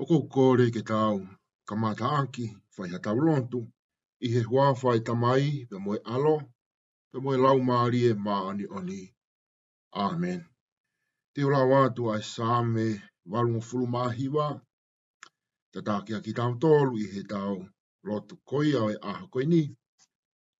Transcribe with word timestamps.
o 0.00 0.02
kou 0.08 0.22
kore 0.34 0.64
ke 0.76 0.82
tau 0.92 1.16
ka 1.68 1.74
mata 1.82 2.06
anki 2.18 2.44
whai 2.74 2.88
ha 2.92 2.98
tau 3.06 3.18
lontu 3.26 3.60
i 4.24 4.26
he 4.34 4.40
hua 4.48 4.66
whai 4.80 4.98
tamai 5.06 5.46
pe 5.70 5.76
moe 5.84 5.98
alo 6.14 6.36
pe 7.10 7.16
moe 7.24 7.36
lau 7.44 7.58
maari 7.68 7.98
e 8.10 8.12
maani 8.26 8.64
oni. 8.78 9.00
Amen. 10.06 10.40
Te 11.32 11.40
ora 11.48 11.62
wātu 11.72 12.02
ai 12.12 12.22
e 12.26 12.28
sāme 12.34 12.86
warunga 13.30 13.66
fulu 13.68 13.86
mahiwa 13.94 14.46
ta 15.72 15.78
tākia 15.86 16.16
ki 16.24 16.32
tau 16.38 16.52
tolu 16.62 16.94
i 17.04 17.06
he 17.12 17.20
tau 17.32 17.56
lotu 18.06 18.34
koi 18.50 18.68
au 18.80 18.88
e 18.94 18.96
aha 19.10 19.24
koi 19.32 19.44
ni. 19.52 19.62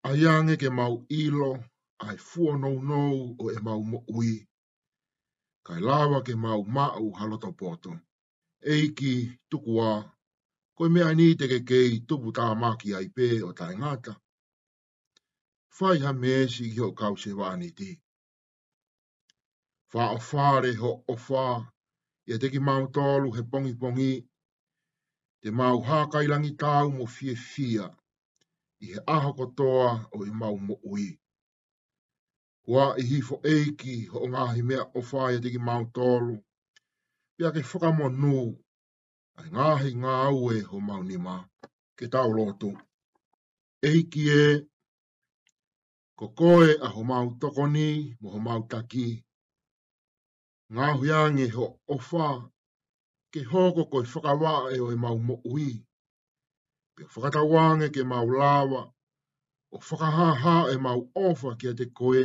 Aiange 0.08 0.54
ke 0.62 0.68
mau 0.78 0.94
ilo 1.24 1.50
ai 2.06 2.16
fua 2.28 2.52
nou 2.62 2.76
nou 2.90 3.16
o 3.42 3.44
e 3.56 3.58
mau 3.66 3.80
mo 3.90 3.98
ui. 4.18 4.32
Kai 5.66 5.78
lawa 5.88 6.18
ke 6.26 6.32
mau 6.44 6.60
mau 6.76 7.04
halotopoto. 7.18 7.90
poto 7.90 7.90
eiki 8.70 9.12
iki 9.20 9.38
tukua, 9.50 9.90
koe 10.74 10.88
mea 10.94 11.08
ni 11.18 11.26
te 11.38 11.44
kekei 11.52 11.92
tupu 12.08 12.28
tā 12.36 12.44
maki 12.62 12.88
ai 12.98 13.08
pē 13.16 13.26
o 13.48 13.50
tai 13.58 13.72
ngāta. 13.80 14.12
Whai 15.76 15.98
ha 16.04 16.10
mēsi 16.22 16.64
ki 16.72 16.80
ho 16.82 16.88
kau 17.00 17.14
se 17.22 17.30
wāni 17.40 17.68
ti. 17.78 17.90
Whā 19.90 20.04
o 20.16 20.18
whāre 20.28 20.72
ho 20.80 20.90
o 21.12 21.14
whā, 21.24 21.46
ia 22.28 22.36
teki 22.42 22.60
māu 22.68 22.82
tōlu 22.96 23.28
he 23.36 23.42
pongi 23.50 23.74
pongi, 23.82 24.12
te 25.42 25.48
māu 25.58 25.78
hākai 25.88 26.24
langi 26.32 26.52
tāu 26.62 26.92
mo 26.96 27.06
fie 27.16 27.34
fia, 27.34 27.88
i 28.84 28.92
he 28.92 29.00
aho 29.16 29.32
kotoa 29.38 29.88
o 30.16 30.24
i 30.30 30.32
māu 30.42 30.58
mo 30.68 30.78
ui. 30.92 31.08
Wā 32.70 32.86
i 33.02 33.04
hifo 33.10 33.40
eiki 33.56 33.96
ho 34.14 34.26
ngāhi 34.36 34.62
mea 34.68 34.86
o 34.98 35.02
whāia 35.10 35.42
teki 35.44 35.58
māu 35.68 35.90
tōlu, 35.98 36.36
pia 37.36 37.48
ke 37.54 37.60
whakamo 37.70 38.06
nō. 38.22 38.34
Ai 39.38 39.48
ngāhi 39.56 39.90
ngā 40.02 40.12
aue 40.30 40.56
ho 40.70 40.76
maunima 40.88 41.34
ke 41.98 42.04
tau 42.14 42.30
loto. 42.38 42.70
Eiki 43.88 44.24
e, 44.44 44.46
ko 46.18 46.24
koe 46.38 46.68
a 46.86 46.88
ho 46.94 47.00
mau 47.10 47.26
tokoni 47.40 47.88
mo 48.20 48.28
ho 48.34 48.38
mau 48.46 48.60
taki. 48.72 49.08
Ngā 50.74 50.86
huiangi 50.98 51.46
ho 51.56 51.64
ofa 51.94 52.26
ke 53.32 53.40
hōko 53.50 53.82
koe 53.92 54.04
whakawā 54.12 54.52
e 54.76 54.78
o 54.84 54.90
e 54.94 54.98
mau 55.04 55.18
mo 55.28 55.34
ui. 55.54 55.70
Pia 56.94 57.04
whakatawange 57.14 57.86
ke 57.94 58.02
mau 58.12 58.26
lawa 58.40 58.80
o 59.74 59.78
ha 60.16 60.56
e 60.74 60.76
mau 60.86 61.00
ofa 61.28 61.50
kia 61.58 61.72
te 61.80 61.84
koe. 61.98 62.22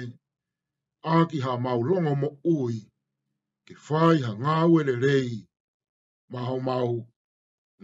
Aki 1.18 1.38
ha 1.46 1.52
mau 1.66 1.80
longo 1.90 2.14
mo 2.22 2.30
ui 2.56 2.76
ke 3.68 3.76
whai 3.86 4.20
ha 4.24 4.30
ngā 4.44 4.52
uere 4.74 4.94
rei, 5.04 5.32
mahau 6.36 6.60
mau, 6.68 6.92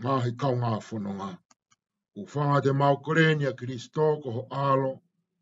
ngā 0.03 0.13
he 0.25 0.29
kau 0.43 0.53
ngā 0.59 0.69
whanonga. 0.89 1.27
U 2.19 2.21
whanga 2.33 2.61
te 2.67 2.71
mau 2.81 2.95
korenia 3.07 3.51
Kristo 3.61 4.05
ko 4.23 4.31
ho 4.35 4.43
alo, 4.69 4.91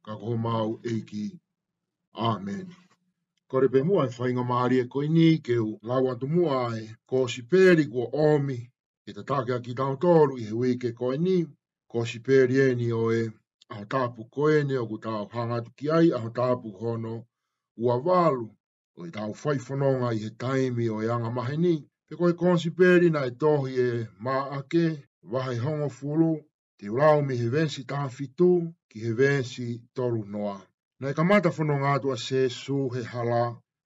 ka 0.05 0.11
ko 0.21 0.31
ho 0.31 0.37
mau 0.45 0.69
eiki. 0.93 1.27
Amen. 2.31 2.65
Kore 3.51 3.67
pe 3.73 3.79
mua 3.89 4.07
e 4.09 4.13
whainga 4.17 4.43
maari 4.51 4.75
e 4.83 4.87
koi 4.93 5.07
ni, 5.15 5.27
ke 5.45 5.55
u 5.67 5.77
lawantu 5.89 6.25
mua 6.35 6.57
e 6.81 6.83
ko 7.09 7.27
si 7.33 7.41
peri 7.51 7.85
kua 7.91 8.09
omi, 8.29 8.59
e 9.09 9.11
te 9.17 9.21
takea 9.31 9.59
ki 9.65 9.71
tau 9.81 9.93
tōru 10.05 10.39
i 10.41 10.47
he 10.49 10.53
wike 10.61 10.89
koi 11.01 11.17
ni, 11.25 11.37
ko 11.91 11.99
si 12.13 12.17
peri 12.27 12.55
e 12.65 12.69
ni 12.81 12.87
oe, 13.03 13.19
aho 13.71 13.83
tāpu 13.93 14.21
koe 14.37 14.57
ne 14.65 14.75
o 14.83 14.87
ku 14.89 14.97
tāu 15.05 15.25
hangatu 15.35 15.69
ki 15.77 15.85
ai, 15.97 16.07
aho 16.17 16.27
tāpu 16.39 16.67
hono 16.81 17.15
ua 17.83 17.95
walu, 18.07 18.49
o 19.03 19.07
tau 19.15 19.31
whai 19.41 19.57
whanonga 19.65 20.07
i 20.15 20.19
he 20.23 20.29
taimi 20.41 20.85
o 20.95 20.97
ianga 21.07 21.29
mahe 21.37 21.55
ni. 21.63 21.75
Pe 22.07 22.13
koe 22.19 22.33
konsiperi 22.41 23.07
na 23.13 23.21
e 23.29 23.33
tohi 23.41 23.71
e 23.89 23.91
mā 24.25 24.35
ake, 24.57 24.85
wahai 25.31 25.57
hongo 25.65 25.87
fulu, 25.97 26.31
te 26.77 26.85
urau 26.93 27.19
mi 27.27 27.35
he 27.41 27.47
vensi 27.55 27.81
tā 27.91 27.99
fitu 28.15 28.51
ki 28.89 28.97
he 29.05 29.13
vensi 29.21 29.67
toru 29.95 30.21
noa. 30.33 30.57
Na 30.99 31.05
e 31.11 31.17
kamata 31.19 31.49
whanonga 31.55 31.89
atua 31.95 32.17
se 32.27 32.41
su 32.61 32.77
he 32.93 33.01
hala, 33.11 33.43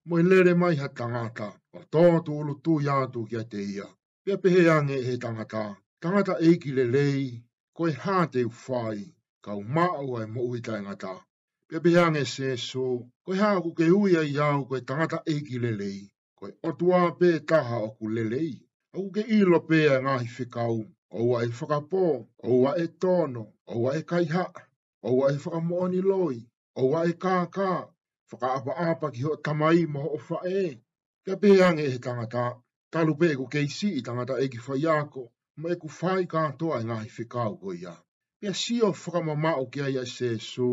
mo 0.08 0.16
i 0.22 0.24
lere 0.30 0.53
mai 0.62 0.76
ha 0.81 0.88
tangata, 1.00 1.47
o 1.78 1.80
tōtu 1.94 2.32
ulu 2.40 2.53
tū 2.66 2.74
yātu 2.88 3.26
kia 3.30 3.44
te 3.52 3.59
ia. 3.74 3.88
Pea 4.24 4.38
pehe 4.44 4.62
ange 4.78 4.97
he 5.08 5.16
tangata, 5.26 5.66
tangata 6.02 6.34
eiki 6.47 6.76
le 6.78 6.84
lei, 6.96 7.26
koe 7.78 7.92
hā 8.03 8.18
te 8.34 8.42
uwhai, 8.52 9.00
kau 9.46 9.62
mā 9.76 9.88
au 10.02 10.09
e 10.20 10.24
ai 10.24 10.28
mo 10.34 10.42
uitai 10.50 10.82
ngata 10.84 11.16
e 11.75 11.80
pe 11.84 11.91
hange 12.00 12.24
se 12.31 12.50
so, 12.63 12.84
koe 13.25 13.36
hanga 13.41 13.59
ku 13.66 13.72
ke 13.78 13.86
hui 13.94 14.12
ai 14.19 14.34
au 14.47 14.59
koe 14.69 14.80
tangata 14.88 15.18
eki 15.36 15.56
lelei, 15.63 16.00
koe 16.38 16.50
otua 16.69 17.00
pe 17.19 17.30
taha 17.50 17.78
o 17.88 17.90
ku 17.97 18.06
lelei, 18.16 18.53
au 18.96 19.06
ke 19.16 19.22
ilo 19.38 19.59
pe 19.69 19.78
a 19.96 19.97
ngahi 20.06 20.30
whikau, 20.35 20.78
oua 21.19 21.38
e 21.47 21.50
whakapō, 21.58 22.06
oua 22.52 22.72
e 22.85 22.88
tono, 23.02 23.44
oua 23.74 23.90
e 24.00 24.02
kaiha, 24.09 24.46
o 25.08 25.09
oua 25.12 25.28
e 25.35 25.38
whakamooni 25.44 26.00
loi, 26.12 26.38
oua 26.81 27.00
e 27.12 27.14
kākā, 27.24 27.69
whakaapa 28.30 28.72
apa 28.74 28.91
apa 28.91 29.08
ki 29.14 29.22
ho 29.25 29.31
tamai 29.46 29.81
moho 29.94 30.12
o 30.18 30.19
whae, 30.30 30.66
ke 31.25 31.34
pe 31.41 31.47
e 31.68 31.90
he 31.94 32.00
tangata, 32.06 32.46
talu 32.91 33.14
e 33.31 33.35
ku 33.40 33.46
keisi 33.53 33.88
i 34.00 34.06
tangata 34.08 34.34
eki 34.46 34.59
whaiako, 34.66 35.22
ma 35.59 35.68
e 35.74 35.75
ku 35.81 35.88
whai 36.00 36.24
kātoa 36.34 36.78
ngahi 36.88 37.09
whikau 37.18 37.52
koe 37.62 37.75
ia. 37.84 37.96
Pia 38.40 38.53
si 38.62 38.75
o 38.81 38.91
whakamama 39.03 39.52
o 39.64 39.66
kia 39.72 39.88
ia 39.96 40.06
se 40.06 40.30
su, 40.53 40.69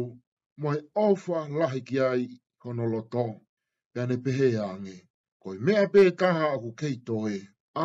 mai 0.62 0.80
ofa 0.94 1.48
lahi 1.60 1.80
ki 1.88 1.96
ai 2.00 2.22
kono 2.62 2.84
loto, 2.92 3.26
pia 3.92 4.06
ne 4.06 4.16
pehe 4.24 4.48
ange. 4.70 4.96
Koi 5.42 5.56
mea 5.66 5.84
pe 5.92 6.00
taha 6.20 6.44
aku 6.54 6.70
keito 6.80 7.16
e, 7.34 7.36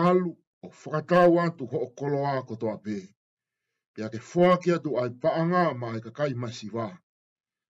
alu 0.06 0.30
o 0.66 0.68
whakatau 0.80 1.34
atu 1.46 1.64
ho 1.72 1.78
o 1.86 1.88
kolo 1.98 2.20
a 2.32 2.34
kotoa 2.48 2.76
pe. 2.86 2.98
Pia 3.94 4.06
ke 4.14 4.20
whuaki 4.30 4.70
atu 4.76 4.90
ai 5.02 5.12
paanga 5.22 5.64
mai 5.82 6.00
kakai 6.06 6.34
masiwa, 6.42 6.86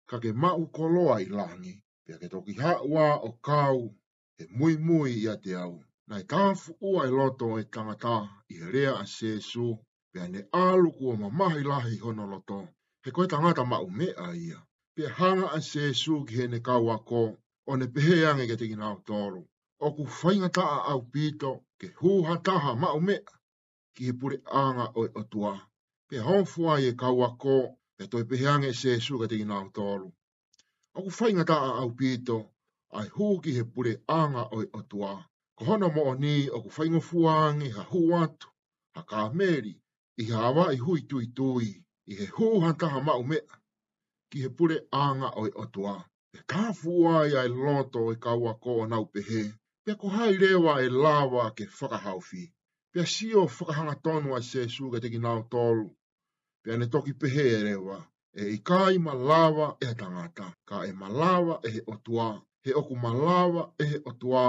ka 0.10 0.16
ke 0.24 0.30
mau 0.44 0.62
kolo 0.76 1.04
ai 1.16 1.26
langi, 1.38 1.74
pia 2.06 2.16
ke 2.22 2.28
toki 2.34 2.54
haua 2.64 3.08
o 3.28 3.30
kau, 3.48 3.80
e 4.42 4.44
mui 4.58 4.76
mui 4.88 5.12
ia 5.24 5.34
te 5.44 5.52
au. 5.66 5.76
Nai 6.10 6.24
tāfu 6.32 6.70
ua 6.92 7.02
i 7.10 7.12
loto 7.20 7.48
e 7.62 7.64
tangata 7.74 8.16
i 8.56 8.58
rea 8.74 8.94
a 9.04 9.06
sēsu, 9.16 9.68
pia 10.12 10.24
ne 10.34 10.40
alu 10.68 10.90
kua 10.98 11.14
mamahi 11.22 11.62
lahi 11.72 11.96
hono 12.06 12.26
loto, 12.34 12.60
he 13.04 13.10
koe 13.16 13.28
tangata 13.34 13.64
mau 13.72 13.88
mea 14.00 14.26
ia 14.48 14.60
pe 14.98 15.08
hanga 15.08 15.48
a 15.52 15.62
se 15.62 15.94
su 15.94 16.26
ki 16.26 16.36
he 16.36 16.48
ne 16.48 16.60
kaua 16.60 16.98
ko, 17.10 17.22
o 17.70 17.76
ne 17.78 17.86
pehe 17.96 18.26
ange 18.30 18.48
ke 18.50 18.56
tingina 18.60 18.86
o 18.96 18.98
tōru. 19.10 19.42
O 19.80 19.92
ku 19.96 20.04
whainga 20.20 20.50
taa 20.58 20.80
au 20.92 21.02
pito, 21.12 21.52
ke 21.80 21.88
huha 22.00 22.38
taha 22.46 22.74
mao 22.82 23.00
me 23.00 23.16
ki 23.94 24.06
he 24.06 24.14
pure 24.20 24.38
anga 24.64 24.86
o 24.98 25.04
e 25.06 25.10
otua. 25.22 25.54
Pe 26.10 26.18
honfua 26.28 26.80
e 26.82 26.92
kaua 27.02 27.30
ko, 27.44 27.58
pe 27.98 28.04
toi 28.10 28.24
pehe 28.30 28.48
ange 28.54 28.72
se 28.80 29.00
su 29.06 29.20
ke 29.22 29.28
tingina 29.30 29.56
o 29.66 29.68
tōru. 29.78 30.10
O 30.98 31.06
ku 31.06 31.10
whainga 31.18 31.46
taa 31.52 31.78
au 31.84 31.90
pito, 32.00 32.38
ai 32.98 33.08
hu 33.16 33.28
ki 33.44 33.52
he 33.58 33.64
pure 33.74 33.94
anga 34.20 34.44
o 34.56 34.64
e 34.66 34.68
otua. 34.80 35.14
Ko 35.58 35.62
hono 35.70 35.88
mo 35.96 36.02
o 36.12 36.16
ni, 36.24 36.50
o 36.50 36.58
ku 36.64 36.70
whainga 36.76 37.00
fuangi 37.10 37.70
ha 37.78 37.84
huatu, 37.92 38.48
ha 38.96 39.02
kā 39.10 39.30
meri, 39.38 39.74
i 40.18 40.24
hawa 40.34 40.72
i 40.74 40.78
hui 40.88 41.00
tui 41.10 41.28
tui, 41.38 41.68
i 42.12 42.14
he 42.20 42.26
huha 42.36 42.74
taha 42.82 43.00
mau 43.12 43.24
mea 43.30 43.57
ki 44.30 44.38
he 44.44 44.50
pule 44.58 44.76
anga 45.04 45.30
oi 45.42 45.52
otua. 45.64 45.96
E 46.38 46.40
ka 46.52 46.62
fua 46.80 47.14
i 47.32 47.34
ai 47.42 47.50
loto 47.64 48.00
i 48.16 48.18
ka 48.24 48.32
ua 48.44 48.54
ko 48.64 48.74
nau 48.92 49.04
pehe, 49.14 49.44
pe 49.84 49.92
ko 50.00 50.08
hai 50.16 50.32
rewa 50.44 50.72
e 50.86 50.88
lawa 51.04 51.44
ke 51.58 51.64
whakahaufi. 51.78 52.42
Pea 52.92 53.06
sio 53.14 53.42
whakahanga 53.58 53.96
tonu 54.06 54.30
ai 54.38 54.44
se 54.52 54.60
suga 54.76 54.98
teki 55.04 55.20
nau 55.26 55.40
tolu. 55.54 55.86
Pea 56.64 56.74
ne 56.80 56.86
toki 56.94 57.14
pehe 57.22 57.44
e 57.60 57.64
rewa. 57.68 57.98
E 58.42 58.44
i 58.56 58.58
ka 58.68 58.80
i 58.96 58.98
malawa 59.08 59.68
e 59.82 59.86
he 59.88 59.94
tangata. 60.02 60.48
Ka 60.70 60.76
e 60.90 60.92
malawa 61.02 61.54
e 61.68 61.70
he 61.76 61.82
otua. 61.94 62.30
He 62.66 62.72
oku 62.80 62.94
malawa 63.04 63.62
e 63.82 63.84
he 63.92 63.98
otua. 64.10 64.48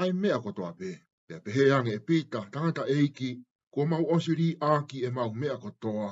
Ai 0.00 0.10
mea 0.20 0.36
kotoa 0.44 0.70
pe. 0.80 0.90
Pea 1.26 1.38
he 1.54 1.62
ange 1.76 1.92
e 1.98 1.98
pita 2.08 2.40
tangata 2.52 2.82
eiki. 2.96 3.30
Ko 3.74 3.80
mau 3.90 4.04
osiri 4.14 4.48
aki 4.74 4.96
e 5.06 5.10
mau 5.16 5.30
mea 5.40 5.56
kotoa. 5.62 6.10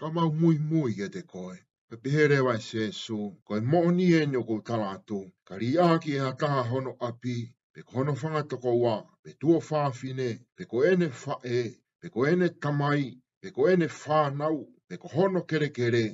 Ka 0.00 0.06
mau 0.16 0.30
mui 0.40 0.56
mui 0.68 0.92
e 1.06 1.08
te 1.16 1.22
koe. 1.32 1.56
Pe 1.92 1.96
pehere 2.02 2.38
wai 2.46 2.54
e 2.62 2.62
se 2.70 2.84
su, 3.02 3.16
koe 3.46 3.60
mooni 3.70 4.04
e 4.18 4.26
nyo 4.26 4.40
kou 4.48 4.60
tala 4.66 4.86
atu, 4.96 5.20
kari 5.48 5.68
aki 5.86 6.12
e 6.18 6.20
hataha 6.26 6.62
hono 6.70 6.92
api, 7.08 7.36
pe 7.74 7.80
ko 7.86 7.92
hono 7.98 8.12
whangatoko 8.20 8.70
wa, 8.84 8.96
pe 9.22 9.30
tua 9.40 9.58
whaafine, 9.68 10.28
pe 10.56 10.62
ko 10.70 10.76
ene 10.90 11.06
whae, 11.22 11.62
pe 12.00 12.06
ko 12.14 12.20
ene 12.32 12.46
tamai, 12.62 13.06
pe 13.40 13.48
ko 13.56 13.62
ene 13.72 13.86
whanau, 14.02 14.58
pe 14.88 14.94
ko 15.02 15.08
hono 15.16 15.40
kere 15.50 15.68
kere, 15.78 16.04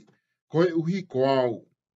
koe 0.53 0.67
uhi 0.81 0.99
ko 1.13 1.19
au, 1.43 1.55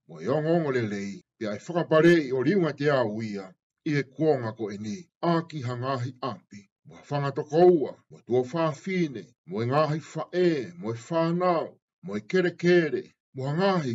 mo 0.08 0.14
e 0.24 0.28
ongongo 0.38 0.70
le 0.76 0.82
lei, 0.92 1.14
pe 1.38 1.44
ai 1.52 1.58
whakapare 1.64 2.14
i 2.28 2.30
o 2.36 2.42
riunga 2.46 2.72
te 2.78 2.86
au 3.00 3.16
ia, 3.30 3.46
i 3.88 3.96
e 4.00 4.02
kuonga 4.14 4.50
ko 4.58 4.64
ene, 4.76 4.96
aki 5.34 5.58
hangahi 5.68 6.12
api. 6.32 6.60
Mo 6.86 6.96
whangatoko 7.08 7.60
ua, 7.80 7.92
mo 8.10 8.16
tua 8.26 8.40
whaafine, 8.52 9.22
mo 9.48 9.62
e 9.64 9.70
ngahi 9.72 10.00
whae, 10.12 10.48
mo 10.80 10.88
e 10.92 10.98
whanau, 11.08 11.66
mo 12.04 12.12
e 12.20 12.28
kere 12.30 12.52
kere, 12.64 13.04
mua 13.36 13.50
ngā 13.58 13.66
hei 13.84 13.90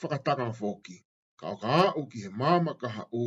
whakataka 0.00 0.44
whoki. 0.60 0.94
Ka 1.40 1.46
o 1.54 1.56
ka 1.62 1.72
au 1.88 2.04
ki 2.12 2.18
he 2.24 2.28
māma 2.42 2.72
kaha 2.82 3.02
u, 3.22 3.24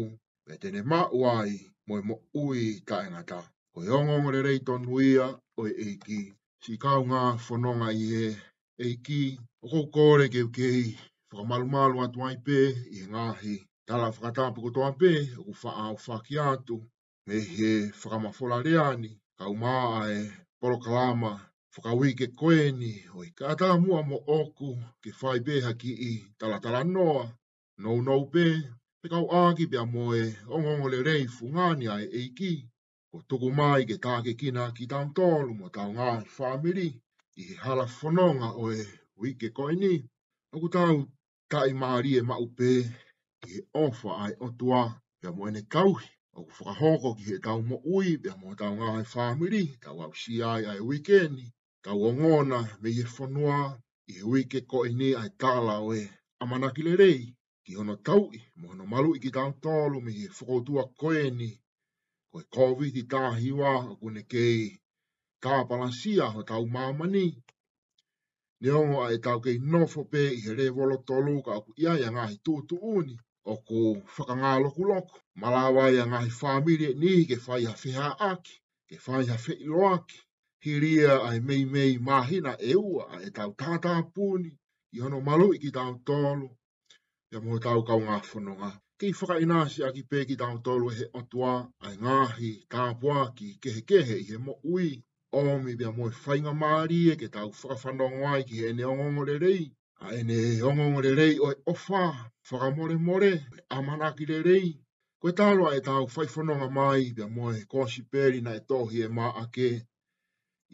me 0.47 0.55
tene 0.63 0.81
mā 0.93 0.99
uai, 1.17 1.51
moe 1.87 2.01
mo 2.07 2.15
ui 2.43 2.63
ta 2.89 3.01
engata. 3.07 3.37
Ko 3.73 3.79
he 3.85 3.91
ongongo 3.99 4.31
re 4.35 4.41
rei 4.47 4.59
ton 4.67 4.83
huia, 4.91 5.27
oi 5.61 5.71
eiki. 5.85 6.19
Si 6.63 6.73
kau 6.85 7.01
ngā 7.11 7.21
whanonga 7.47 7.89
i 8.01 8.05
he, 8.15 8.27
eiki. 8.87 9.19
O 9.65 9.67
kou 9.71 9.85
kore 9.95 10.25
keu 10.33 10.49
kei, 10.57 10.83
whakamalu 11.31 11.65
malu 11.73 12.01
atu 12.05 12.23
ai 12.29 12.37
pē, 12.47 12.59
i 12.73 13.03
he 13.03 13.07
ngāhi. 13.13 13.55
Tala 13.87 14.09
whakatāpu 14.11 14.59
koto 14.65 14.81
a 14.89 14.91
pē, 15.01 15.11
o 15.39 15.47
kufa 15.47 15.71
au 15.85 15.95
whaki 16.07 16.39
atu. 16.47 16.77
Me 17.27 17.35
he 17.55 17.69
whakamafola 18.01 18.57
reani, 18.65 19.11
kau 19.39 19.53
mā 19.63 19.73
ae, 20.03 20.19
polo 20.59 20.77
kalama, 20.85 21.33
whakaui 21.75 22.13
ke 22.19 22.25
koe 22.39 22.61
ni 22.81 22.91
o 23.17 23.23
i 23.25 23.29
kātā 23.39 23.67
mua 23.83 23.99
mo 24.09 24.17
oku 24.39 24.67
ke 25.03 25.09
whai 25.19 25.39
beha 25.45 25.71
ki 25.81 25.91
i 26.07 26.11
talatala 26.39 26.81
noa, 26.95 27.23
nou 27.83 28.01
nou 28.07 28.27
pē, 28.35 28.43
pe 29.01 29.09
kau 29.13 29.25
āki 29.39 29.65
pia 29.71 29.81
moe 29.93 30.19
ongongo 30.55 30.91
le 30.93 30.99
rei 31.07 31.25
fungāni 31.37 31.89
ai 31.93 32.05
e 32.07 32.09
eiki, 32.19 32.51
ko 33.11 33.17
tuku 33.29 33.49
mai 33.59 33.87
ke 33.89 33.97
tāke 34.05 34.33
kina 34.41 34.65
ki 34.77 34.85
tāng 34.91 35.09
tōlu 35.17 35.55
mo 35.59 35.67
tāng 35.77 35.95
ā 36.09 36.11
whāmiri, 36.35 36.91
i 37.39 37.41
he 37.49 37.55
hala 37.63 37.87
whanonga 37.95 38.49
o 38.63 38.69
e 38.77 38.85
ui 39.21 39.31
ke 39.41 39.49
koe 39.57 39.73
ni, 39.83 39.95
noku 40.53 40.67
tāu 40.77 40.99
tai 41.51 41.71
māri 41.81 42.13
e 42.21 42.23
mau 42.29 42.45
pē, 42.57 42.71
ki 43.41 43.49
he 43.57 43.63
ofa 43.85 44.11
ai 44.27 44.31
otua, 44.47 44.83
pia 45.19 45.31
moe 45.33 45.49
ne 45.55 45.63
kauhi, 45.75 46.05
o 46.37 46.39
ku 46.45 46.53
whakahoko 46.63 47.15
ki 47.17 47.25
he 47.33 47.39
tau 47.47 47.61
mo 47.69 47.81
ui, 47.95 48.17
pia 48.23 48.37
mo 48.37 48.53
tau 48.61 48.75
ngā 48.77 48.87
hai 48.99 49.09
whāmiri, 49.15 49.65
tau 49.81 50.05
au 50.05 50.13
si 50.23 50.39
ai 50.53 50.61
ai 50.75 50.79
weekendi 50.91 51.49
ka 51.85 51.91
wongona 52.01 52.57
me 52.81 52.89
ye 52.97 53.05
fonua 53.15 53.57
i 54.13 54.15
hui 54.25 54.41
ke 54.51 54.59
ko 54.69 54.77
i 54.89 54.91
ni 54.99 55.09
ai 55.21 55.29
tala 55.41 55.75
oe. 55.87 56.01
Amana 56.41 56.67
ki 56.75 56.81
le 56.87 56.93
rei, 57.01 57.21
ki 57.65 57.71
hono 57.77 57.95
tau 58.07 58.23
i, 58.37 58.39
mo 58.59 58.65
hono 58.71 58.83
malu 58.91 59.09
i 59.17 59.19
ki 59.23 59.29
tau 59.37 59.49
tolu 59.63 59.97
me 60.05 60.11
ye 60.19 60.27
fokoutua 60.37 60.83
koe 61.01 61.23
ni. 61.39 61.49
Ko 62.31 62.35
e 62.43 62.45
COVID 62.55 62.93
i 63.03 63.03
tā 63.13 63.23
hiwa 63.41 63.71
o 63.91 63.93
kune 64.01 64.21
kei 64.31 64.61
tā 65.43 65.53
palansia 65.69 66.25
ho 66.35 66.39
tau 66.51 66.63
māmani. 66.75 67.27
Ni 68.61 68.67
ongo 68.81 68.97
ai 69.07 69.17
tau 69.25 69.37
kei 69.45 69.57
nofo 69.71 70.01
pe 70.11 70.21
i 70.35 70.41
he 70.43 70.51
re 70.59 70.67
volo 70.77 70.95
tolu 71.07 71.33
ka 71.45 71.51
aku 71.57 71.69
ia 71.83 71.93
ia 72.01 72.09
ngahi 72.15 72.35
tūtu 72.45 72.75
uni 72.97 73.15
o 73.51 73.53
ku 73.67 73.79
whakangā 74.15 74.51
loku 74.63 74.83
loku. 74.91 75.15
Malawai 75.41 75.95
a 76.03 76.09
ngahi 76.11 76.29
whāmiri 76.39 76.85
e 76.93 76.97
ni 77.01 77.11
ke 77.29 77.35
whai 77.45 77.63
a 77.71 77.75
whiha 77.81 78.07
aki, 78.31 78.55
ke 78.89 78.95
whai 79.05 79.25
a 79.35 79.37
whiilo 79.45 79.81
aki 79.95 80.19
hiria 80.65 81.21
ai 81.23 81.39
mei 81.47 81.65
mei 81.65 81.97
mahina 81.99 82.51
e 82.73 82.75
ua 82.89 83.03
a 83.13 83.17
e 83.27 83.29
tau 83.37 83.51
tātā 83.63 83.95
pūni 84.15 84.51
i 84.95 85.01
hono 85.03 85.17
malu 85.27 85.47
i 85.55 85.59
ki 85.63 85.71
tau 85.77 85.95
tolu. 86.09 86.47
Ia 87.33 87.39
mo 87.45 87.57
tau 87.65 87.81
kau 87.89 87.99
ngā 88.05 88.19
whanonga. 88.29 88.69
Kei 88.99 89.11
whaka 89.17 89.41
inasi 89.45 89.83
a 89.87 89.89
ki 89.95 90.03
pē 90.11 90.21
ki 90.29 90.37
tau 90.43 90.61
tolu 90.67 90.87
e 90.93 90.95
he 90.99 91.09
otua 91.19 91.55
ai 91.87 91.93
ngāhi 92.05 92.51
tāpua 92.75 93.25
ki 93.37 93.49
kehe 93.63 93.83
kehe 93.89 94.17
i 94.21 94.25
he 94.29 94.37
mo 94.45 94.55
ui. 94.75 94.89
Omi 95.41 95.75
bia 95.79 95.91
mō 95.97 96.07
e 96.11 96.15
whainga 96.23 96.53
māri 96.63 97.01
e 97.13 97.17
ke 97.21 97.27
tau 97.35 97.51
whakawhanonga 97.59 98.31
ai 98.37 98.47
ki 98.47 98.63
he 98.63 98.71
ne 98.77 98.87
ongongo 98.93 99.27
le 99.31 99.37
rei. 99.45 99.69
A 100.05 100.15
e 100.19 100.23
ne 100.29 100.39
ongongo 100.71 101.03
le 101.07 101.13
rei 101.21 101.37
o 101.43 101.51
e 101.51 101.59
ofa 101.73 102.05
whakamore 102.51 102.97
more 103.09 103.33
e 103.41 103.65
amanaki 103.77 104.29
le 104.31 104.39
rei. 104.49 104.71
Koe 105.21 105.35
tālua 105.43 105.75
e 105.79 105.83
tau 105.89 106.07
whaifononga 106.15 106.69
mai 106.79 107.11
bia 107.15 107.27
mō 107.35 107.51
e 107.59 107.65
kōsi 107.73 108.07
pērina 108.11 108.55
e 108.59 108.63
tohi 108.69 109.03
e 109.09 109.15
mā 109.19 109.27
ake 109.45 109.73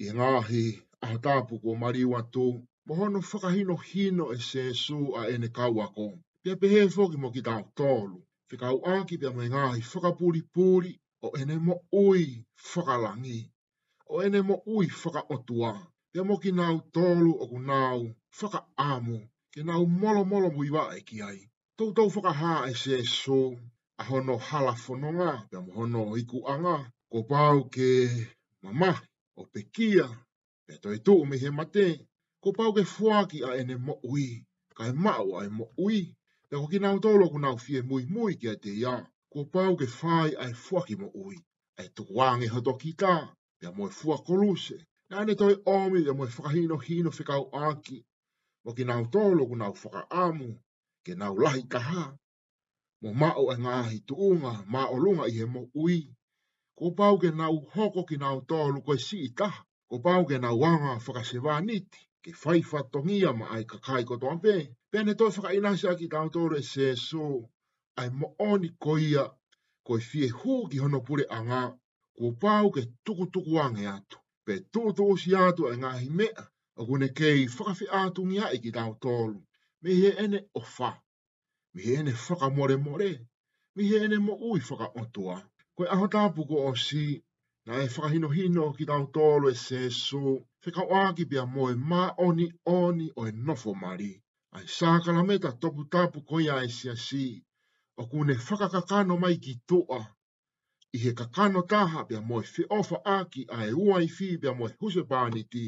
i 0.07 0.12
ngāhi 0.18 0.60
a 1.04 1.07
hatāpu 1.12 1.56
ko 1.62 1.72
mari 1.80 2.04
watu, 2.10 2.44
mo 2.90 2.96
hono 3.00 3.22
whakahino 3.30 3.74
hino 3.88 4.25
e 4.36 4.38
se 4.50 4.62
su 4.81 5.00
a 5.22 5.24
ene 5.34 5.50
kauako. 5.57 6.06
Pia 6.44 6.56
pehe 6.62 6.86
fōki 6.96 7.18
mo 7.24 7.31
ki 7.36 7.42
tāu 7.48 7.66
tōlu, 7.81 8.19
whikau 8.54 8.78
āki 8.92 9.18
pia 9.24 9.31
mai 9.40 9.48
ngāhi 9.56 9.81
whakapuri 9.90 10.42
puri 10.54 10.94
o 11.30 11.34
ene 11.42 11.57
mo 11.66 11.75
ui 12.04 12.28
whakalangi, 12.69 13.42
o 14.13 14.22
ene 14.28 14.42
mo 14.51 14.62
ui 14.78 14.88
whakaotua. 15.01 15.74
Pia 16.13 16.24
mo 16.30 16.38
ki 16.46 16.56
nāu 16.62 16.80
tōlu 17.00 17.34
o 17.36 17.50
ku 17.51 17.60
nāu 17.72 18.00
whakaamu, 18.44 19.19
ke 19.54 19.68
nāu 19.72 19.84
molo 20.00 20.24
molo 20.31 20.54
mui 20.60 20.69
wā 20.78 20.86
e 21.01 21.04
ki 21.12 21.22
ai. 21.28 21.42
Tau 21.75 21.92
tau 21.98 22.07
whakahā 22.16 22.56
e 22.72 22.80
se 22.86 23.04
su, 23.18 23.42
a 24.00 24.04
hono 24.07 24.38
hala 24.50 24.74
whanonga, 24.88 25.34
pia 25.50 25.60
mo 25.60 25.74
hono 25.74 26.16
iku 26.24 26.48
anga, 26.48 26.78
ko 27.12 27.28
pāu 27.34 27.68
ke 27.68 27.92
mamahi 28.63 29.06
o 29.41 29.45
pe 29.53 29.62
kia, 29.75 30.07
e 30.68 30.74
toi 30.83 30.97
tu 31.06 31.13
umi 31.24 31.38
he 31.44 31.50
mate, 31.59 31.86
ko 32.44 32.50
pau 32.57 32.71
ke 32.77 32.83
fuaki 32.95 33.39
a 33.50 33.51
ene 33.62 33.75
mo 33.88 33.94
ui, 34.12 34.25
ka 34.77 34.83
e 34.91 34.94
mau 35.06 35.27
a 35.39 35.45
e 35.47 35.50
mo 35.57 35.65
ui, 35.86 35.97
e 36.51 36.56
ko 36.59 36.65
ki 36.71 36.80
nau 36.83 37.00
tolo 37.03 37.30
ku 37.31 37.39
nau 37.44 37.57
fie 37.65 37.81
mui 37.89 38.03
mui 38.15 38.33
ki 38.39 38.47
a 38.53 38.56
te 38.63 38.71
ia, 38.83 38.95
ko 39.31 39.45
pau 39.53 39.77
ke 39.80 39.88
fai 40.00 40.30
a 40.44 40.50
e 40.53 40.56
fuaki 40.65 40.95
mo 41.01 41.07
ui, 41.25 41.38
e 41.83 41.86
tu 41.95 42.03
wangi 42.18 42.47
hato 42.53 42.74
ki 42.81 42.91
ta, 43.01 43.15
e 43.63 43.68
a 43.68 43.71
moe 43.77 43.91
fua 44.00 44.18
koluse, 44.27 44.77
e 45.12 45.13
ane 45.19 45.36
toi 45.39 45.56
omi 45.77 46.00
e 46.09 46.18
moe 46.18 46.27
whakahino 46.36 46.77
hino 46.88 47.09
whikau 47.18 47.44
aki, 47.69 47.97
mo 48.63 48.69
ki 48.77 48.83
nau 48.86 49.03
tolo 49.13 49.41
ku 49.50 49.56
nau 49.56 49.74
whaka 49.83 50.01
amu, 50.25 50.50
ke 51.06 51.13
nau 51.15 51.33
lahi 51.44 51.63
kaha, 51.74 52.06
mo 53.01 53.09
mao 53.21 53.45
e 53.53 53.56
ngahi 53.63 53.97
tuunga, 54.07 54.53
mao 54.74 54.94
lunga 55.03 55.25
i 55.31 55.38
he 55.39 55.45
mo 55.53 55.62
ui, 55.74 55.97
ko 56.79 56.87
pau 56.99 57.15
ke 57.21 57.29
nau 57.39 57.57
hoko 57.75 58.01
ki 58.09 58.17
nau 58.23 58.37
tōlu 58.49 58.79
koe 58.87 58.95
si 59.07 59.17
i 59.29 59.29
Ko 59.35 59.97
pau 60.05 60.23
ke 60.29 60.37
nau 60.39 60.55
wanga 60.61 60.91
whakasewa 61.03 61.53
niti, 61.67 61.99
ke 62.23 62.31
whai 62.41 62.61
whatongia 62.69 63.31
ma 63.35 63.45
ai 63.55 63.63
kakai 63.71 64.03
ko 64.09 64.15
toa 64.21 64.35
pē. 64.43 64.53
Pēne 64.91 65.13
toi 65.19 65.27
whakainasi 65.35 65.87
a 65.91 65.93
ki 65.99 66.07
tāu 66.13 66.29
tōru 66.35 66.55
e 66.61 66.95
so, 66.95 67.25
ai 67.99 68.07
mo 68.09 68.27
oni 68.39 68.69
koia, 68.79 69.25
koe 69.83 69.99
fie 70.09 70.27
hū 70.37 70.69
ki 70.71 70.77
hono 70.83 70.99
pure 71.07 71.25
anga 71.37 71.49
ngā, 71.63 71.63
ko 72.17 72.27
pau 72.41 72.69
ke 72.75 72.83
tuku 73.05 73.25
tuku 73.33 73.59
ange 73.65 73.85
atu. 73.97 74.17
Pē 74.47 74.55
tōtō 74.73 75.05
si 75.19 75.33
atu 75.35 75.67
e 75.73 75.75
ngā 75.83 75.91
himea, 76.03 76.43
a 76.79 76.81
kune 76.87 77.09
kei 77.19 77.43
whakafi 77.57 77.89
atu 78.03 78.21
ngia 78.29 78.53
i 78.53 78.61
e 78.61 78.63
ki 78.63 78.71
tāu 78.77 78.93
tōlu. 79.05 79.39
Me 79.83 79.91
he 80.01 80.11
ene 80.23 80.39
ofa 80.61 80.91
me 81.73 81.81
he 81.83 81.97
ene 81.99 82.11
faka 82.25 82.49
more, 82.55 82.77
more 82.77 83.09
me 83.75 83.83
he 83.89 83.99
ene 84.05 84.17
mo 84.19 84.37
ui 84.51 84.61
otua 85.01 85.37
Koe 85.79 85.87
aho 85.95 86.07
tāpu 86.13 86.43
ko 86.47 86.57
o 86.69 86.71
si, 86.79 87.05
na 87.67 87.77
e 87.81 87.83
whakahino 87.91 88.29
hino 88.37 88.63
ki 88.79 88.85
tau 88.89 89.03
tōlo 89.17 89.51
e 89.53 89.53
sēsu, 89.59 90.21
whika 90.65 90.83
oaki 90.95 91.25
pia 91.33 91.43
moe 91.53 91.75
mā 91.91 91.99
oni 92.25 92.47
oni 92.71 93.05
o 93.21 93.27
e 93.29 93.31
nofo 93.49 93.75
mari. 93.83 94.09
Ai 94.57 94.65
sākala 94.77 95.23
me 95.29 95.37
ta 95.45 95.53
tōpu 95.67 95.85
tāpu 95.95 96.25
ko 96.31 96.41
ia 96.47 96.57
e 96.65 96.69
sia 96.77 96.97
si, 97.05 97.23
o 98.01 98.09
kune 98.11 98.35
whakakakano 98.47 99.17
mai 99.23 99.37
ki 99.45 99.55
tōa. 99.71 100.01
I 100.95 101.03
he 101.05 101.13
kakano 101.21 101.63
tāha 101.75 102.03
pia 102.11 102.19
moe 102.33 102.41
whi 102.51 102.67
ofa 102.81 102.99
aki 103.15 103.47
a 103.59 103.63
e 103.69 103.71
uai 103.85 104.11
fi 104.19 104.29
pia 104.43 104.53
moe 104.59 104.73
huse 104.83 105.07
pāniti, 105.13 105.67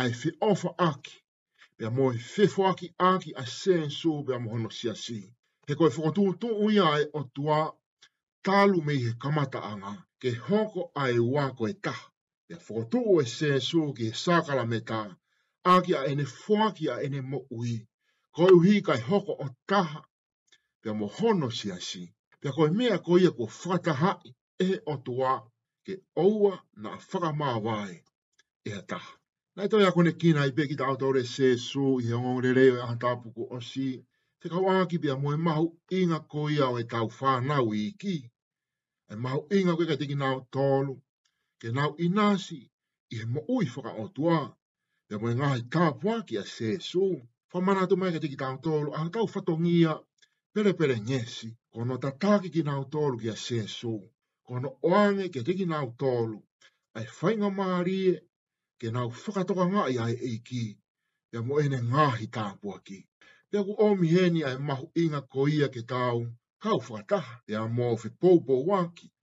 a 0.00 0.08
e 0.10 0.16
whi 0.20 0.32
ofa 0.52 0.72
aki. 0.90 1.16
Pia 1.78 1.90
moe 1.98 2.16
whi 2.32 2.48
fwaki 2.56 2.88
aki 3.12 3.36
a 3.44 3.44
sēsu 3.60 4.16
pia 4.30 4.40
mohono 4.48 4.72
sia 4.80 4.96
si. 5.06 5.20
He 5.68 5.74
koe 5.82 5.92
whakotu 5.94 6.28
tu 6.40 6.56
uia 6.70 6.88
e 7.04 7.10
o 7.12 7.28
tua 7.36 7.64
talu 8.46 8.82
mei 8.86 8.98
he 9.04 9.12
kamata 9.22 9.58
anga, 9.70 9.92
ke 10.20 10.30
hoko 10.46 10.80
ai 11.02 11.18
wako 11.34 11.56
koe 11.58 11.72
ta. 11.84 11.94
Te 12.48 12.54
whotu 12.64 12.98
o 13.12 13.14
e 13.22 13.26
sēsū 13.36 13.80
ki 13.96 14.04
e 14.10 14.14
sākala 14.22 14.64
me 14.70 14.78
tā, 14.90 15.00
āki 15.74 15.96
a 15.98 16.02
ene 16.10 16.24
whāki 16.24 16.86
a 16.94 17.00
ene 17.06 17.20
mo 17.30 17.40
ui, 17.56 17.72
koe 18.36 18.50
uhi 18.58 18.82
kai 18.86 19.00
hoko 19.08 19.32
o 19.44 19.46
taha, 19.72 20.02
pia 20.82 20.94
mo 20.98 21.08
hono 21.16 21.48
si 21.58 21.72
asi, 21.78 22.04
pia 22.40 22.52
koe 22.56 22.70
mea 22.78 23.00
koe 23.08 23.18
e 23.28 23.32
ko 23.38 23.48
whataha 23.56 24.12
e 24.66 24.68
o 24.94 24.94
tua, 25.06 25.32
ke 25.86 25.98
oua 26.26 26.52
na 26.82 26.94
whakamā 27.08 27.50
wae 27.66 27.98
e 28.64 28.70
a 28.78 28.82
taha. 28.92 29.12
Nei 29.56 29.68
toi 29.72 29.82
ako 29.88 30.02
ne 30.06 30.12
kina 30.20 30.46
i 30.46 30.52
beki 30.54 30.78
tau 30.78 30.94
tau 31.02 31.10
re 31.18 31.24
sēsū 31.34 31.88
i 32.04 32.12
he 32.12 32.14
ongong 32.20 32.44
re 32.46 32.52
reo 32.60 32.78
e 32.78 32.86
antāpuku 32.92 33.50
o 33.58 33.60
si, 33.72 33.90
te 34.40 34.46
kawāki 34.54 35.02
pia 35.02 35.16
mo 35.18 35.34
e 35.34 35.42
mahu 35.48 35.66
inga 35.98 36.20
koe 36.30 36.62
au 36.68 36.78
e 36.78 36.86
tau 36.94 37.10
whānau 37.18 37.74
i 37.82 37.86
ki 37.98 38.16
e 39.12 39.14
mau 39.24 39.40
inga 39.56 39.72
koe 39.76 39.86
kai 39.88 39.98
tiki 40.00 40.14
nao 40.22 40.38
tolu, 40.54 40.94
ke 41.60 41.68
nao 41.76 41.90
inasi, 42.06 42.62
i 43.12 43.14
he 43.20 43.24
mo 43.32 43.40
ui 43.54 43.66
whaka 43.74 43.90
o 44.02 44.04
tua, 44.16 44.38
e 45.12 45.14
mo 45.20 45.26
ngahi 45.38 45.62
tāpua 45.74 46.16
ki 46.26 46.34
a 46.42 46.46
sesu, 46.56 47.06
wha 47.50 47.58
mana 47.66 47.86
tu 47.90 47.94
mai 47.98 48.10
kai 48.14 48.36
nao 48.44 48.56
tolu, 48.66 48.88
a 48.98 49.00
tau 49.14 49.26
fatongia, 49.34 49.92
pere 50.52 50.70
pere 50.78 50.96
ngesi, 51.08 51.48
kono 51.72 51.94
tatake 52.04 52.48
ki 52.54 52.62
nao 52.68 52.82
tolu 52.94 53.16
ki 53.22 53.28
a 53.36 53.38
sēsū, 53.46 53.94
kono 54.46 54.68
oange 54.88 55.26
ke 55.34 55.40
tiki 55.46 55.64
nao 55.72 55.88
tolu, 56.00 56.38
ai 56.98 57.06
whainga 57.16 57.48
maarie, 57.58 58.14
ke 58.80 58.88
nao 58.96 59.08
whakatoka 59.22 59.64
ngā 59.72 59.82
i 59.94 59.96
ai 60.06 60.14
eiki, 60.30 60.64
e 61.36 61.38
mo 61.46 61.60
ene 61.64 61.78
ngahi 61.92 62.26
tāpua 62.36 62.78
ki. 62.86 62.98
Pea 63.50 63.62
ku 63.66 63.72
a 63.86 63.90
ai 64.48 64.58
mahu 64.68 64.86
inga 65.02 65.20
koia 65.32 65.68
ke 65.74 65.82
tāu, 65.92 66.18
kau 66.66 66.80
whataha, 66.90 67.34
e 67.50 67.54
a 67.62 67.64
mō 67.76 67.86
whi 68.00 68.10
pōpō 68.20 68.54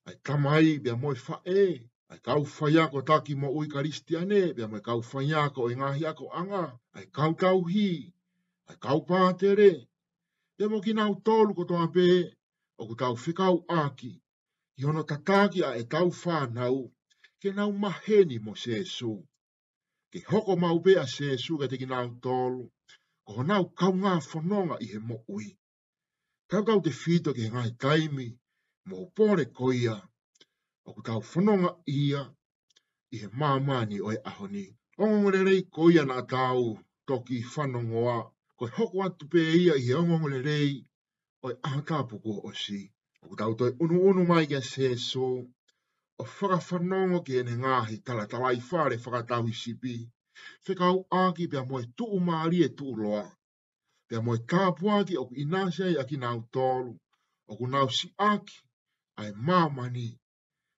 ai 0.07 0.15
tamai, 0.25 0.79
be 0.83 0.89
a 0.91 0.95
mō 0.95 1.09
i 1.15 1.79
ai 2.11 2.19
kau 2.27 2.43
whaiako 2.55 2.99
tāki 3.09 3.35
mo 3.35 3.49
ui 3.57 3.67
karistiane, 3.73 4.39
be 4.55 4.61
a 4.63 4.67
mō 4.67 4.77
i 4.79 4.83
kau 4.87 5.01
whaiako 5.09 5.65
e 5.71 5.75
ngāhi 5.79 6.03
ako 6.11 6.25
anga, 6.39 6.61
ai 6.95 7.05
kau 7.17 7.31
tau 7.33 7.59
hi, 7.71 7.89
ai 8.69 8.77
kau 8.83 8.99
pātere, 9.09 9.67
be 10.55 10.63
a 10.65 10.69
mō 10.69 10.79
ki 10.85 10.93
nāu 10.93 11.15
ko 11.57 11.63
to 11.69 11.75
ape 11.85 12.05
o 12.79 12.87
ku 12.87 12.95
tau 13.01 13.15
whikau 13.25 13.55
āki, 13.83 14.13
i 14.79 14.81
hono 14.87 15.03
tatāki 15.03 15.59
a 15.69 15.71
e 15.81 15.83
tau 15.93 16.07
whānau, 16.21 16.91
ke 17.41 17.49
nāu 17.57 17.71
maheni 17.83 18.37
mo 18.39 18.53
sēsū, 18.53 19.11
ke 20.13 20.19
hoko 20.31 20.55
mau 20.55 20.79
pē 20.85 20.93
a 21.03 21.07
sēsū 21.15 21.59
ke 21.59 21.67
teki 21.67 21.89
nāu 21.91 22.13
tōlu, 22.23 22.63
ko 23.27 23.43
nau 23.43 23.65
kau 23.79 23.91
ngā 24.03 24.15
whanonga 24.31 24.77
i 24.85 24.93
he 24.93 24.97
mo 24.99 25.19
ui 25.27 25.49
kau 26.49 26.63
kau 26.67 26.79
te 26.85 26.89
whito 27.01 27.29
ki 27.37 27.43
ngai 27.53 27.71
kaimi, 27.83 28.27
mō 28.89 28.97
pōre 29.15 29.45
koia, 29.57 29.95
o 30.87 30.89
ku 30.95 31.01
kau 31.07 31.21
whanonga 31.31 31.71
ia, 32.01 32.21
i 33.13 33.15
he 33.21 33.27
māmāni 33.39 33.97
oi 34.09 34.15
ahoni. 34.29 34.65
Ongongore 35.01 35.39
rei 35.49 35.63
koia 35.75 36.03
nā 36.09 36.19
tau, 36.33 36.63
toki 37.07 37.37
whanongoa, 37.53 38.17
koe 38.57 38.69
hoko 38.77 38.95
atu 39.05 39.25
pē 39.33 39.43
ia 39.61 39.75
i 39.79 39.85
he 39.87 39.93
ongongore 40.01 40.39
rei, 40.49 40.71
oi 41.45 41.53
ahatāpuku 41.67 42.33
o 42.49 42.51
si. 42.63 42.81
O 43.21 43.23
ku 43.29 43.35
tau 43.39 43.53
toi 43.59 43.71
unu 43.83 43.97
unu 44.09 44.23
mai 44.29 44.45
kia 44.51 44.59
sēso, 44.73 45.27
o 46.21 46.23
whakawhanongo 46.35 47.19
ki 47.25 47.39
ene 47.41 47.55
ngāhi 47.63 47.95
tala 48.05 48.25
tala 48.31 48.51
i 48.59 48.61
whare 48.69 48.97
whakatau 49.03 49.47
i 49.53 49.55
sipi, 49.63 49.97
whekau 50.65 50.97
āki 51.23 51.49
pia 51.51 51.63
moe 51.69 51.83
tuu 51.97 52.19
māri 52.29 52.65
e 52.67 52.69
tuu 52.77 52.95
loa 53.01 53.25
pe 54.13 54.19
moe 54.27 54.37
ka 54.49 54.73
ki 55.07 55.15
oku 55.21 55.33
inasia 55.43 55.87
i 55.93 55.97
aki 56.01 56.17
nāu 56.23 56.41
tōru, 56.53 56.91
oku 57.51 57.65
nāu 57.73 57.89
si 57.97 58.07
aki, 58.31 58.57
ai 59.19 59.31
ni. 59.95 60.07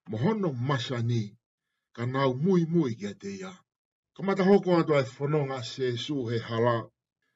mohono 0.10 0.50
masani, 0.68 1.24
ka 1.96 2.04
nāu 2.06 2.32
mui 2.44 2.64
mui 2.74 2.92
kia 3.00 3.14
te 3.22 3.28
ia. 3.38 3.52
Ka 4.16 4.24
mata 4.24 4.44
hoko 4.50 4.70
atu 4.80 4.92
ai 4.96 5.04
whanonga 5.16 5.60
se 5.64 5.88
su 6.06 6.16
he 6.30 6.38
hala, 6.48 6.78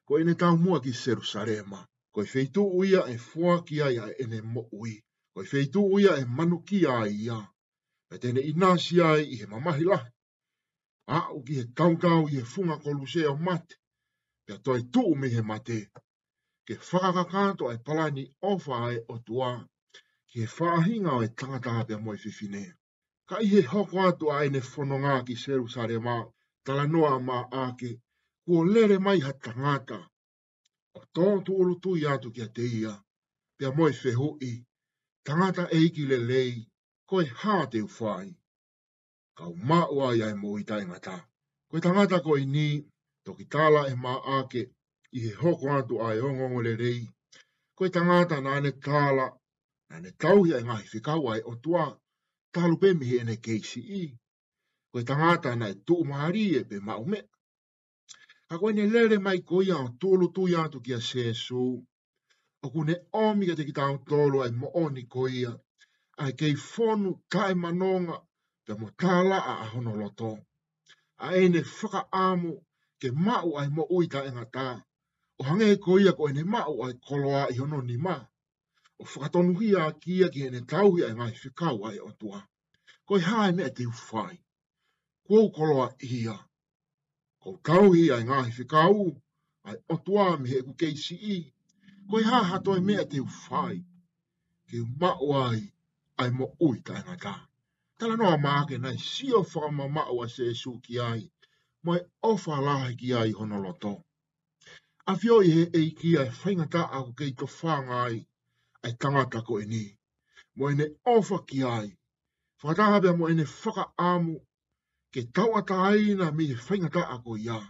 ko 0.06 0.12
ene 0.20 0.34
tau 0.42 0.56
mua 0.64 0.78
ki 0.84 0.92
Serusarema, 1.02 1.80
ko 2.14 2.22
i 2.24 2.30
feitu 2.32 2.62
uia 2.80 3.02
e 3.14 3.16
fua 3.28 3.54
ki 3.66 3.82
ai 3.86 3.96
ene 4.22 4.38
mo 4.42 4.62
ui, 4.72 4.94
ko 5.34 5.42
i 5.44 5.50
feitu 5.52 5.80
uia 5.96 6.16
e 6.22 6.24
manu 6.24 6.62
ki 6.68 6.80
ai 6.86 7.12
ia, 7.24 7.40
pe 8.08 8.16
tene 8.22 8.40
inasia 8.40 9.18
i 9.20 9.36
he 9.40 9.46
mamahila, 9.46 10.00
a 11.08 11.18
uki 11.36 11.54
he 11.60 11.64
kaukau 11.76 12.24
i 12.28 12.36
he 12.38 12.44
funga 12.54 12.76
kolusea 12.80 13.34
mate, 13.44 13.76
ya 14.50 14.58
toi 14.58 14.82
tu 14.92 15.00
umi 15.12 15.28
he 15.34 15.42
mate. 15.50 15.78
Ke 16.66 16.74
whakakakanto 16.88 17.62
ai 17.70 17.78
palani 17.86 18.24
ofa 18.52 18.74
ai 18.88 18.98
o 19.14 19.16
tua, 19.26 19.52
ke 20.30 20.42
whahinga 20.56 21.10
ai 21.20 21.28
tangata 21.38 21.70
hape 21.78 21.94
moi 22.04 22.16
fifine. 22.24 22.64
Ka 23.28 23.36
he 23.50 23.60
hoko 23.72 23.96
atu 24.08 24.24
ai 24.36 24.48
ne 24.50 24.60
whanonga 24.70 25.14
ki 25.26 25.34
seru 25.42 25.66
sare 25.74 25.98
ma, 26.06 26.16
tala 26.64 26.84
noa 26.92 27.14
ma 27.28 27.38
ake, 27.62 27.90
kuo 28.44 28.58
lere 28.72 28.96
mai 29.04 29.20
ha 29.26 29.32
tangata. 29.44 29.98
O 30.98 31.00
tōntu 31.16 31.50
ulu 31.60 31.74
tu 31.82 31.90
i 32.00 32.02
atu 32.12 32.28
kia 32.34 32.48
teia, 32.56 32.94
pia 33.56 33.70
moi 33.76 33.92
fehu 34.02 34.28
i, 34.50 34.52
tangata 35.26 35.62
eiki 35.78 36.04
le 36.10 36.16
lei, 36.30 36.54
koe 37.08 37.24
te 37.70 37.78
u 37.86 37.88
whai. 37.96 38.28
Kau 39.38 39.52
maua 39.68 40.08
ia 40.16 40.26
e 40.34 40.36
i 40.60 40.64
tai 40.68 40.84
ngata. 40.90 41.16
Koe 41.68 41.80
tangata 41.86 42.16
koe 42.26 42.42
ni, 42.54 42.66
toki 43.24 43.44
tāla 43.54 43.80
e 43.92 43.96
mā 44.04 44.12
āke 44.40 44.60
i 45.18 45.22
he 45.24 45.32
hoko 45.40 45.72
atu 45.78 45.98
ai 46.08 46.20
o 46.28 46.30
ngongo 46.36 46.62
le 46.66 46.74
rei. 46.82 47.00
Ko 47.76 47.88
tangata 47.96 48.38
nā 48.46 48.54
ne 48.64 48.70
tāla, 48.86 49.26
na 49.90 49.98
ne 50.04 50.10
tauhi 50.24 50.54
ai 50.56 50.60
e 50.64 50.66
ngahi 50.68 50.88
whikau 50.94 51.28
ai 51.34 51.42
o 51.52 51.54
tua, 51.64 51.84
tālu 52.54 52.78
pe 52.82 52.92
mihi 53.00 53.18
ene 53.24 53.36
keisi 53.46 53.80
i. 54.02 54.04
Ko 54.90 54.98
e 55.02 55.08
tangata 55.12 55.52
nā 55.60 55.68
e 55.74 55.76
tū 55.86 55.98
maari 56.12 56.46
e 56.60 56.64
pe 56.70 56.80
maume. 56.88 57.20
Ka 58.48 58.58
koe 58.60 58.72
ne 58.76 58.86
lere 58.94 59.18
mai 59.26 59.42
koi 59.50 59.70
a 59.76 59.78
o 59.86 59.88
tōlu 60.04 60.32
tui 60.36 60.54
atu 60.62 60.80
ki 60.86 60.94
a 60.98 61.02
sēsū. 61.10 61.64
O 62.64 62.68
kune 62.72 62.96
omi 63.24 63.46
ka 63.48 63.54
te 63.58 63.64
ki 63.66 63.72
tāu 63.76 64.00
tōlu 64.12 64.42
ai 64.44 64.50
mo 64.62 64.70
oni 64.84 65.04
koi 65.14 65.44
a. 65.50 65.52
Ai 66.24 66.32
kei 66.40 66.54
fonu 66.70 67.12
kai 67.34 67.54
manonga 67.64 68.16
te 68.66 68.74
mo 68.80 68.90
tāla 69.02 69.38
a 69.52 69.54
ahonoloto. 69.66 70.32
A 71.28 71.28
ene 71.44 71.62
whaka 71.76 72.02
āmu 72.22 72.52
ke 73.00 73.08
mau 73.26 73.48
ai 73.60 73.68
mo 73.76 73.84
uita 73.96 74.20
e 74.28 74.30
ngata. 74.36 74.68
O 75.38 75.42
hange 75.48 75.66
e 75.74 75.76
ko 75.84 75.92
ia 76.02 76.12
ko 76.18 76.22
ene 76.30 76.42
mau 76.54 76.74
ai 76.84 76.92
koloa 77.06 77.42
i 77.54 77.56
hono 77.60 77.78
ni 77.88 77.96
ma. 78.06 78.16
O 79.00 79.04
whakatonu 79.10 79.52
hi 79.60 79.68
a 79.82 79.84
kia 80.02 80.26
ki 80.34 80.40
ene 80.46 80.60
tauhi 80.70 81.00
ai 81.04 81.14
mai 81.20 81.32
whikau 81.42 81.78
ai 81.88 81.96
o 82.08 82.10
tua. 82.20 82.40
Ko 83.06 83.12
i 83.20 83.22
hae 83.28 83.50
mea 83.56 83.70
te 83.76 83.84
uwhai. 83.92 84.36
Ko 85.26 85.34
u 85.46 85.50
koloa 85.56 85.86
ia. 86.16 86.36
Ko 87.42 87.48
tauhi 87.68 88.04
ai 88.14 88.24
ngai 88.28 88.50
whikau 88.56 89.22
ai 89.68 89.76
o 89.94 89.96
tua 90.04 90.26
me 90.40 90.48
he 90.52 90.60
ku 90.66 90.72
keisi 90.80 91.16
i. 91.36 91.38
Ko 92.08 92.20
i 92.22 92.28
hae 92.30 92.44
hatoi 92.50 92.80
mea 92.88 93.04
te 93.12 93.20
uwhai. 93.26 93.78
Ke 94.68 94.76
mau 95.00 95.32
ai 95.44 95.62
ai 96.20 96.30
mo 96.36 96.46
uita 96.68 96.94
e 97.00 97.02
ngata. 97.06 97.36
Tala 97.98 98.16
noa 98.16 98.36
maake 98.44 98.76
nai 98.78 98.98
sio 99.12 99.40
whakamamau 99.50 100.22
a 100.24 100.28
se 100.34 100.52
suki 100.62 101.00
ai. 101.00 101.06
Ai 101.12 101.22
mo 101.84 101.94
e 101.96 102.00
ofa 102.22 102.60
la 102.60 102.74
ki 102.98 103.14
ai 103.14 103.32
ona 103.34 103.58
loto. 103.58 103.94
A 105.06 105.16
fio 105.16 105.40
i 105.42 105.50
he 105.50 105.60
e 105.80 105.90
ki 105.96 106.16
ai 106.20 106.28
whaingata 106.28 106.82
a 106.92 106.98
ko 107.04 107.12
kei 107.18 107.32
to 107.32 107.46
whanga 107.46 107.94
ai, 108.06 108.18
ai 108.84 108.92
tangata 109.00 109.40
ko 109.46 109.58
e 109.60 109.64
ni. 109.66 109.84
Mo 110.56 110.68
e 110.70 110.74
ne 110.74 110.86
ofa 111.14 111.38
ki 111.46 111.62
ai. 111.64 111.88
Whakataha 112.62 113.00
bea 113.02 113.16
mo 113.16 113.28
e 113.30 113.34
ne 113.34 113.44
whaka 113.44 113.84
amu 113.96 114.36
ke 115.12 115.22
tau 115.32 115.56
ata 115.56 115.76
ai 115.90 116.14
na 116.16 116.30
mi 116.30 116.44
he 116.52 116.54
whaingata 116.54 117.02
a 117.14 117.16
ko 117.24 117.36
ia. 117.36 117.60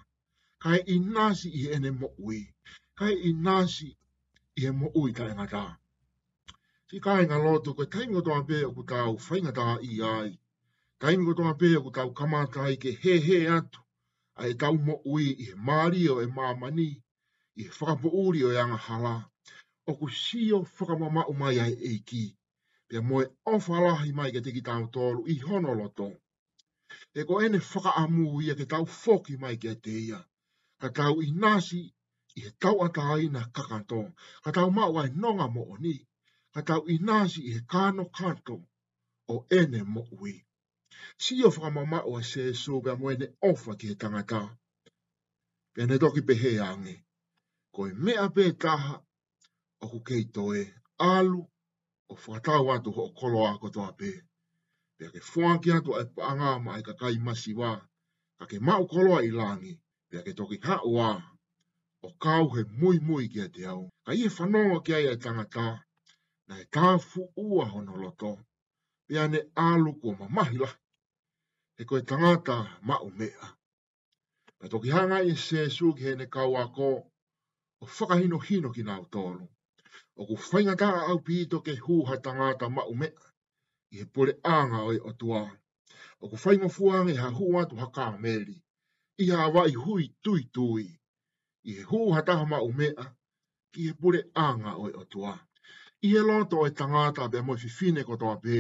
Kai 0.58 0.80
i 0.88 0.98
nasi 0.98 1.48
i 1.54 1.68
e 1.74 1.78
ne 1.78 1.90
mo 1.90 2.10
ui. 2.18 2.42
Kai 2.98 3.14
i 3.28 3.32
nasi 3.32 3.92
i 4.56 4.66
e 4.66 4.70
mo 4.72 4.90
ui 4.94 5.12
ta 5.12 5.24
engata. 5.30 5.76
Si 6.90 6.98
kai 6.98 7.26
ngā 7.30 7.38
loto 7.44 7.74
koe 7.78 7.86
taimiko 7.86 8.24
tō 8.26 8.34
ape 8.40 8.64
o 8.66 8.72
ku 8.74 8.82
tau 8.90 9.14
whaingata 9.28 9.76
i 9.86 10.02
ai. 10.02 10.30
Taimiko 10.98 11.32
tō 11.38 11.46
ape 11.52 11.76
o 11.78 11.82
ku 11.86 11.90
tau 11.94 12.10
kamata 12.10 12.60
ai 12.66 12.74
ke 12.82 12.90
he 12.90 13.14
he 13.22 13.46
atu 13.46 13.80
a 14.42 14.46
e 14.48 14.54
tau 14.62 14.74
mo 14.86 14.94
ui 15.12 15.24
i 15.34 15.44
he 15.50 15.54
maari 15.66 16.02
o 16.12 16.14
e 16.24 16.26
mamani, 16.36 16.88
i 17.60 17.62
he 17.68 17.72
whakapo 17.76 18.08
uri 18.24 18.40
o 18.48 18.52
e 18.54 18.58
angahala, 18.62 19.14
o 19.90 19.92
ku 19.98 20.06
si 20.22 20.40
o 20.56 20.60
whakamama 20.76 21.22
o 21.30 21.32
mai 21.40 21.56
ai 21.64 21.74
eiki, 21.90 22.24
pia 22.88 23.00
moe 23.08 23.24
o 23.52 23.54
whalahi 23.64 24.10
mai 24.18 24.30
ke 24.34 24.40
tiki 24.44 24.62
tau 24.68 24.82
tolu 24.94 25.20
i 25.34 25.36
hono 25.46 25.72
loto. 25.80 26.08
E 27.20 27.22
ko 27.28 27.34
ene 27.44 27.58
whakaamu 27.70 28.24
ia 28.44 28.54
ke 28.60 28.64
tau 28.72 28.84
whoki 29.00 29.34
mai 29.42 29.56
ke 29.62 29.74
te 29.84 29.92
ia, 30.08 30.20
ka 30.80 30.88
tau 30.98 31.14
i 31.26 31.30
nasi 31.42 31.82
i 32.38 32.40
he 32.44 32.50
tau 32.62 32.76
atai 32.86 33.24
na 33.32 33.40
kakanto, 33.56 34.02
ka 34.42 34.50
tau 34.56 34.70
mau 34.78 34.92
ai 35.00 35.10
nonga 35.22 35.46
mo 35.54 35.62
oni, 35.74 35.96
ka 36.54 36.60
tau 36.68 36.82
i 36.94 36.96
nasi 37.08 37.40
i 37.48 37.52
he 37.56 37.60
kano 37.72 38.04
kanto 38.16 38.56
o 39.32 39.34
ene 39.58 39.80
mo 39.94 40.02
ui 40.22 40.34
si 41.22 41.44
o 41.44 41.50
fra 41.50 41.70
mama 41.70 42.00
o 42.06 42.18
e 42.20 42.24
se 42.24 42.42
so 42.62 42.80
ga 42.80 42.92
moene 42.96 43.26
ofa 43.50 43.72
ki 43.80 43.88
tangata. 44.00 44.40
Pene 45.74 45.94
doki 46.00 46.20
pehe 46.28 46.50
ange, 46.70 46.94
ko 47.74 47.80
e 47.88 47.92
mea 48.04 48.26
pe 48.34 48.44
taha, 48.62 48.94
o 49.80 49.86
ku 49.90 49.98
keito 50.08 50.44
e 50.54 50.62
alu, 51.10 51.40
o 52.10 52.14
whatau 52.26 52.66
atu 52.74 52.90
ho 52.96 53.02
o 53.08 53.12
kolo 53.18 53.38
a 53.46 53.52
kotoa 53.62 53.90
pe. 53.98 54.10
Pe 54.96 55.04
ake 55.06 55.20
ki 55.62 55.70
atu 55.76 55.90
e 56.00 56.04
paanga 56.16 56.50
ma 56.64 56.72
e 56.78 56.82
kakai 56.86 57.16
masi 57.26 57.52
wa, 57.60 57.70
ka 58.38 58.44
ke 58.50 58.56
mau 58.66 58.82
koloa 58.90 59.20
i 59.22 59.30
langi, 59.38 59.72
pe 60.08 60.14
ake 60.20 60.32
toki 60.38 60.56
hau 60.66 60.92
a, 60.98 61.10
o 62.02 62.08
kau 62.22 62.44
he 62.54 62.60
mui 62.78 62.98
mui 63.06 63.24
kia 63.32 63.46
te 63.54 63.62
au, 63.72 63.82
ka 64.06 64.12
i 64.18 64.24
e 64.24 64.28
whanonga 64.34 64.78
kia 64.86 64.98
i 64.98 65.06
e 65.12 65.16
tangata, 65.22 65.66
na 66.48 66.54
e 66.60 66.64
tāfu 66.74 67.20
ua 67.36 67.64
honoloto, 67.72 68.32
pe 69.06 69.14
ane 69.24 69.38
alu 69.68 69.92
kua 70.00 70.14
mamahila 70.20 70.68
e 71.80 71.84
koe 71.84 72.02
tangata 72.06 72.56
mau 72.82 73.10
mea. 73.18 73.46
Pa 74.58 74.68
toki 74.68 74.90
hanga 74.90 75.18
i 75.22 75.32
se 75.36 75.68
su 75.76 75.94
ki 75.96 76.02
hene 76.04 76.26
kaua 76.34 76.64
ko, 76.76 76.88
o 77.82 77.84
whakahino 77.86 78.38
hino 78.46 78.68
ki 78.74 78.82
nau 78.88 79.04
tolu. 79.12 79.46
O 80.20 80.22
ku 80.28 80.34
whaingata 80.46 80.88
au 81.10 81.18
pito 81.26 81.58
ke 81.64 81.72
huha 81.84 82.16
tangata 82.24 82.68
mau 82.68 82.94
mea, 83.00 83.16
i 83.92 83.96
he 83.98 84.04
pole 84.14 84.32
anga 84.56 84.80
oi 84.90 84.98
o 85.08 85.12
tua. 85.20 85.42
O 86.22 86.24
ku 86.30 86.36
whaingo 86.42 86.68
fuange 86.76 87.14
ha 87.22 87.28
hua 87.38 87.62
tu 87.70 87.74
haka 87.82 88.06
meli, 88.22 88.56
i 89.22 89.24
ha 89.32 89.48
wai 89.54 89.72
hui 89.82 90.04
tui 90.24 90.42
tui, 90.54 90.88
i 91.68 91.70
he 91.76 91.82
huha 91.90 92.20
taha 92.26 92.44
mau 92.52 92.70
mea, 92.78 93.04
ki 93.72 93.80
he 93.86 93.92
pole 94.00 94.20
anga 94.46 94.76
oi 94.84 94.92
o 95.00 95.04
tua. 95.12 95.34
I 96.06 96.08
he 96.14 96.20
loto 96.28 96.56
oi 96.64 96.70
tangata 96.78 97.22
bea 97.32 97.42
moi 97.46 97.56
fifine 97.62 98.02
kotoa 98.08 98.36
pē, 98.42 98.56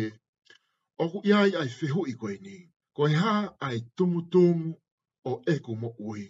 o 1.02 1.04
ku 1.12 1.18
iai 1.28 1.52
ai 1.60 1.68
fehu 1.78 2.02
i 2.14 2.20
koe 2.20 2.36
nii 2.46 2.69
ko 2.96 3.02
e 3.08 3.14
ha 3.22 3.34
ai 3.66 3.78
tumu 3.96 4.20
tumu 4.32 4.68
o 5.30 5.32
eku 5.54 5.72
mo 5.82 5.90
ui. 6.10 6.24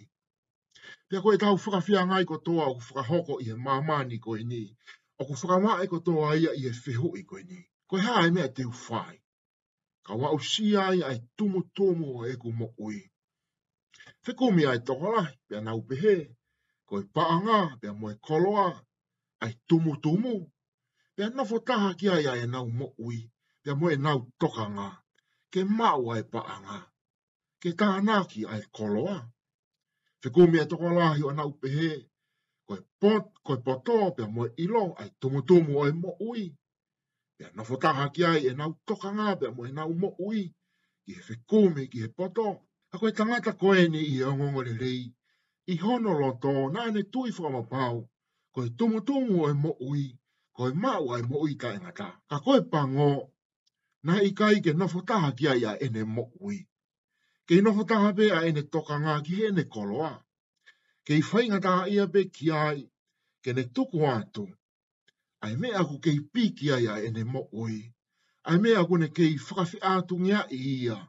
Pea 1.07 1.19
ko 1.23 1.29
e 1.35 1.37
tau 1.41 1.55
whakawhia 1.63 2.01
ngai 2.09 2.25
ko 2.31 2.35
toa 2.45 2.63
o 2.73 2.75
whakahoko 2.87 3.33
i 3.45 3.49
e 3.53 3.55
mamani 3.65 4.17
ko 4.25 4.31
i 4.41 4.43
ni, 4.51 4.61
o 5.19 5.25
ku 5.27 5.33
whakamaa 5.39 5.77
e 5.83 5.87
ko 5.93 5.97
toa 6.07 6.29
ia 6.43 6.51
i 6.61 6.67
e 6.71 6.73
whihu 6.83 7.09
i 7.21 7.23
ko 7.29 7.35
i 7.41 7.45
ni. 7.51 7.59
Ko 7.89 7.93
e 7.99 8.03
ha 8.05 8.13
ai 8.21 8.29
mea 8.35 8.47
te 8.57 8.63
uwhai. 8.71 9.17
Ka 10.05 10.13
wa 10.21 10.29
si 10.51 10.65
ai 10.85 10.99
ai 11.09 11.17
tumu 11.37 11.59
tumu 11.75 12.07
o 12.21 12.27
eku 12.33 12.49
mo 12.59 12.67
ui. 12.87 12.99
Te 14.23 14.29
kumi 14.39 14.63
ai 14.71 14.79
toko 14.87 15.07
lai, 15.17 15.33
pia 15.47 15.59
nau 15.65 15.79
pehe, 15.89 16.15
ko 16.87 16.93
i 17.01 17.05
paanga, 17.15 17.59
pia 17.81 17.91
moe 17.99 18.13
koloa, 18.25 18.67
ai 19.43 19.53
tumu 19.67 19.91
tumu. 20.03 20.33
Pia 21.15 21.25
nafo 21.35 21.57
taha 21.67 21.89
ki 21.99 22.05
ai 22.15 22.25
ai 22.31 22.41
e 22.45 22.47
nau 22.53 22.67
mo 22.79 22.87
ui, 23.05 23.19
pia 23.61 23.73
moe 23.79 23.93
nau 24.05 24.19
toka 24.39 24.65
ngaa 24.75 24.95
ke 25.51 25.63
mau 25.65 26.09
ai 26.13 26.23
paanga, 26.23 26.79
ke 27.61 27.69
tāna 27.79 28.23
ai 28.53 28.61
koloa. 28.77 29.19
Whiku 30.23 30.47
mea 30.51 30.65
toko 30.65 30.89
lahi 30.99 31.23
o 31.23 31.31
nau 31.31 31.51
pehe, 31.61 31.91
koe, 32.67 32.77
pot, 33.01 33.31
koe 33.45 33.57
poto 33.65 34.11
pia 34.15 34.27
moe 34.27 34.47
ilo 34.57 34.83
ai 35.01 35.09
tumutumu 35.19 35.83
ai 35.83 35.91
mo 35.91 36.11
ui. 36.29 36.43
Pia 37.37 37.49
nofotaha 37.55 38.05
ki 38.13 38.23
ai 38.25 38.47
e 38.47 38.53
nau 38.53 38.75
tokanga 38.87 39.35
pia 39.39 39.51
moe 39.51 39.71
nau 39.71 39.93
mo 39.93 40.15
ui, 40.27 40.43
ki 41.03 41.13
he 41.17 41.21
whiku 41.27 41.61
ki 41.91 41.99
he 42.03 42.07
poto. 42.17 42.47
A 42.93 42.95
koe 42.99 43.11
tangata 43.17 43.53
koe 43.57 43.87
ni 43.87 43.99
i 44.13 44.19
e 44.21 44.27
ongongore 44.29 44.77
rei, 44.83 45.03
i 45.67 45.75
hono 45.77 46.13
loto 46.19 46.49
nāne 46.73 47.03
tui 47.13 47.31
whama 47.31 47.63
pau, 47.73 48.05
koe 48.53 48.69
tumutumu 48.77 49.45
ai 49.47 49.53
mo 49.63 49.73
ui, 49.89 50.05
koe 50.55 50.69
mau 50.73 51.13
ai 51.15 51.21
mo 51.23 51.41
ui 51.41 51.57
ta 51.57 51.73
ingata. 51.73 52.09
Ka 52.29 52.37
koe 52.45 52.61
pango, 52.71 53.30
na 54.05 54.21
i 54.27 54.31
kai 54.37 54.61
ke 54.65 54.73
nofo 54.73 55.01
taha 55.01 55.29
ki 55.37 55.47
a 55.65 55.77
ene 55.85 56.03
mokui. 56.03 56.59
Ke 57.45 57.55
i 57.59 57.61
nofo 57.61 57.83
taha 57.83 58.13
pe 58.17 58.29
a 58.33 58.41
ene 58.47 58.63
toka 58.71 58.97
ngā 58.97 59.21
ki 59.25 59.35
he 59.35 59.45
ene 59.49 59.63
koloa. 59.69 60.23
Ke 61.05 61.13
i 61.17 61.21
whainga 61.21 61.59
taha 61.61 61.85
ia 61.89 62.07
pe 62.07 62.23
ki 62.25 62.49
i 62.51 62.87
ke 63.43 63.53
ne 63.53 63.63
tuku 63.63 63.99
atu. 64.05 64.47
Ai 65.41 65.55
me 65.55 65.69
aku 65.71 65.99
ke 65.99 66.09
i 66.13 66.19
pi 66.33 66.51
ki 66.55 66.71
a 66.71 66.77
ia 66.79 66.97
ene 67.05 67.23
mokui. 67.23 67.93
Ai 68.43 68.57
me 68.57 68.73
aku 68.75 68.97
ne 68.97 69.07
ke 69.07 69.23
i 69.25 69.37
whakafi 69.37 69.77
atu 69.81 70.17
ngia 70.19 70.45
i 70.51 70.59
ia. 70.81 71.07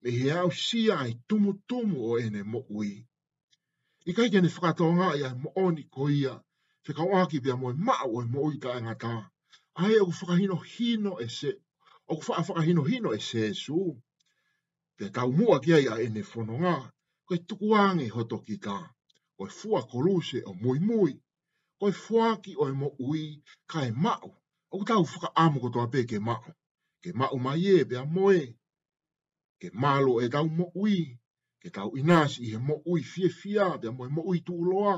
Me 0.00 0.10
he 0.10 0.30
au 0.32 0.50
si 0.52 0.90
ai 0.92 1.14
tumu 1.28 1.52
tumu 1.68 2.00
o 2.12 2.18
ene 2.18 2.42
mokui. 2.42 3.06
I 4.06 4.12
kai 4.12 4.30
ke 4.30 4.40
ne 4.40 4.48
whakatoa 4.48 4.92
ngā 4.96 5.16
ia 5.20 5.34
mo 5.34 5.70
ni 5.70 5.84
ko 5.90 6.08
ia. 6.08 6.40
Whekau 6.86 7.16
aki 7.16 7.40
pia 7.40 7.56
moe 7.56 7.72
maa 7.72 8.04
oi 8.08 8.24
moe 8.24 8.52
i 8.54 8.58
ta 8.60 8.76
ngata. 8.80 9.14
Ai 9.80 10.00
u 10.00 10.08
whakahino 10.12 10.56
hino 10.60 11.16
e 11.24 11.28
se 11.28 11.56
o 12.08 12.16
kufa 12.16 12.34
afaka 12.36 12.62
hino 12.62 12.82
hino 12.82 13.14
e 13.16 13.20
sesu. 13.20 14.02
Pe 14.96 15.08
tau 15.10 15.32
mua 15.32 15.60
kia 15.60 15.78
ia 15.80 15.96
ene 16.04 16.22
fono 16.22 16.54
ngā, 16.62 16.74
koe 17.26 17.38
tuku 17.48 17.66
wange 17.72 18.06
hoto 18.14 18.36
ki 18.46 18.56
tā, 18.66 18.76
koe 19.36 19.48
fua 19.58 19.80
koruse 19.90 20.38
o 20.46 20.52
mui 20.62 20.78
mui, 20.88 21.12
koe 21.80 21.92
ki 22.42 22.52
o 22.60 22.68
emo 22.72 22.88
ui, 23.08 23.22
ka 23.70 23.78
e 23.82 23.90
mau, 24.04 24.30
o 24.74 24.78
tau 24.88 25.02
fuka 25.10 25.28
amu 25.42 25.58
koto 25.62 25.78
ape 25.84 26.00
ke 26.08 26.18
mau, 26.28 26.44
ke 27.02 27.10
mau 27.18 27.36
mai 27.44 27.58
ye 27.64 27.74
pe 27.88 27.96
a 27.96 28.04
moe, 28.14 28.42
ke 29.60 29.68
malo 29.82 30.14
e 30.20 30.26
tau 30.34 30.46
mo 30.48 30.66
ui, 30.82 31.18
ke 31.62 31.68
tau 31.76 31.90
inasi 32.00 32.40
i 32.44 32.48
he 32.52 32.58
mo 32.66 32.76
ui 32.86 33.00
fie 33.02 33.28
fia, 33.40 33.66
pe 33.80 33.88
a 33.88 33.92
moe 33.92 34.08
mo 34.14 34.22
ui 34.30 34.38
tu 34.46 34.52
uloa. 34.62 34.96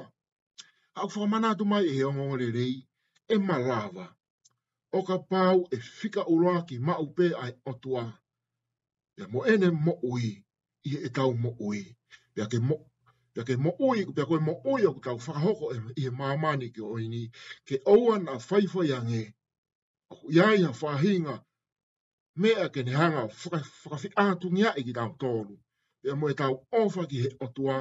Hau 0.97 1.09
fuka 1.13 1.27
manatu 1.27 1.65
mai 1.65 1.85
e 1.89 1.93
he 1.97 2.05
ongongore 2.09 2.49
rei, 2.57 2.77
e 3.33 3.39
malava, 3.39 4.16
o 4.99 5.01
ka 5.09 5.17
pau 5.31 5.59
e 5.75 5.77
fika 6.01 6.23
uroa 6.33 6.61
ki 6.69 6.77
ma 6.87 6.95
upe 7.07 7.27
ai 7.43 7.53
otua. 7.71 8.05
Pea 9.17 9.27
mo 9.33 9.41
ene 9.53 9.71
mo 9.87 9.93
ui, 10.11 10.29
i 10.91 10.93
e 11.07 11.09
tau 11.17 11.35
mo 11.43 11.51
ui. 11.69 11.83
Pea 12.35 12.47
ke 12.53 12.59
mo, 12.69 12.77
pea 13.35 13.57
mo 13.65 13.71
ui, 13.89 13.99
pea 14.15 14.27
koe 14.29 14.41
mo 14.49 14.53
ui 14.73 14.83
o 14.87 14.93
tau 15.07 15.17
whakahoko 15.19 15.67
e 15.75 15.79
i 16.03 16.07
e 16.07 16.11
mamani 16.19 16.67
ki 16.75 16.83
oi 16.95 17.05
ni, 17.09 17.23
ke 17.67 17.77
oua 17.95 18.19
na 18.19 18.33
whaifa 18.49 18.83
yange, 18.93 19.23
iai 20.37 20.65
a 20.65 20.71
whahinga, 20.83 21.37
mea 22.41 22.69
ke 22.73 22.81
ne 22.85 22.93
hanga 23.01 23.23
whakawhi 23.43 24.09
atungia 24.17 24.71
e 24.79 24.83
ki 24.87 24.93
tau 24.93 25.11
tōru. 25.23 25.55
Pea 26.03 26.15
mo 26.15 26.29
e 26.31 26.35
tau 26.35 26.63
ofa 26.71 27.07
ki 27.11 27.19
he 27.23 27.29
otua, 27.45 27.79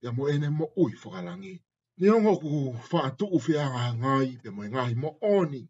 pea 0.00 0.12
mo 0.12 0.28
ene 0.28 0.48
mo 0.50 0.66
ui 0.76 0.92
whakarangi. 1.04 1.54
Ni 1.96 2.08
ongo 2.10 2.32
ku 2.42 2.50
whaatuu 2.90 3.38
whianga 3.46 3.84
ngai, 4.00 4.28
pea 4.42 4.52
mo 4.54 4.60
e 4.66 4.70
ngahi 4.72 4.94
mo 5.02 5.10
oni, 5.36 5.62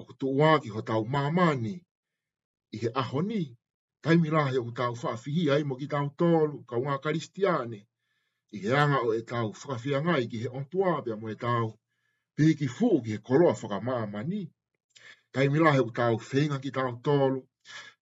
o 0.00 0.04
ko 0.08 0.12
tuwa 0.20 0.50
ki 0.62 0.70
ho 0.74 0.80
tau 0.88 1.04
mamani 1.14 1.76
i 2.74 2.76
he 2.82 2.88
aho 3.00 3.20
ni 3.30 3.42
taimi 4.02 4.28
rahe 4.36 4.56
o 4.68 4.70
tau 4.78 4.94
whaafihi 5.00 5.44
ai 5.54 5.62
mo 5.68 5.74
ki 5.80 5.86
tau 5.94 6.08
tolu 6.20 6.56
ka 6.68 6.74
unga 6.80 6.96
karistiane 7.04 7.80
i 8.56 8.56
he 8.62 8.70
anga 8.82 8.98
o 9.08 9.10
e 9.20 9.22
tau 9.32 9.48
whaafia 9.60 9.98
ngai 10.04 10.24
ki 10.30 10.38
he 10.42 10.48
ontuabea 10.58 11.16
mo 11.20 11.26
e 11.34 11.36
tau 11.46 11.68
piki 12.36 12.66
fu 12.76 12.88
ki 13.04 13.10
he 13.14 13.18
koloa 13.26 13.52
whaka 13.60 13.78
mamani 13.88 14.42
taimi 15.32 15.58
rahe 15.64 15.80
o 15.88 15.90
tau 16.00 16.14
whenga 16.28 16.56
ki 16.64 16.70
tau 16.78 16.92
tolu 17.06 17.40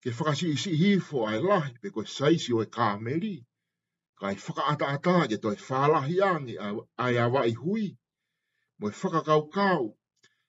ke 0.02 0.10
whakasi 0.16 0.46
i 0.54 0.58
si 0.62 0.72
hifo 0.80 1.18
ai 1.30 1.38
lahi 1.50 1.72
pe 1.82 1.88
koe 1.94 2.06
saisi 2.16 2.50
o 2.58 2.62
e 2.66 2.68
kameri 2.76 3.36
ka 4.20 4.26
i 4.34 4.38
whakaata 4.44 4.86
ata 4.96 5.18
ke 5.30 5.36
toi 5.42 5.58
whalahi 5.66 6.16
ange 6.32 6.54
ai 7.04 7.14
awa 7.24 7.40
i 7.52 7.54
hui 7.62 7.88
mo 8.78 8.84
e 8.92 8.94
whakakau 9.02 9.42
kau 9.56 9.84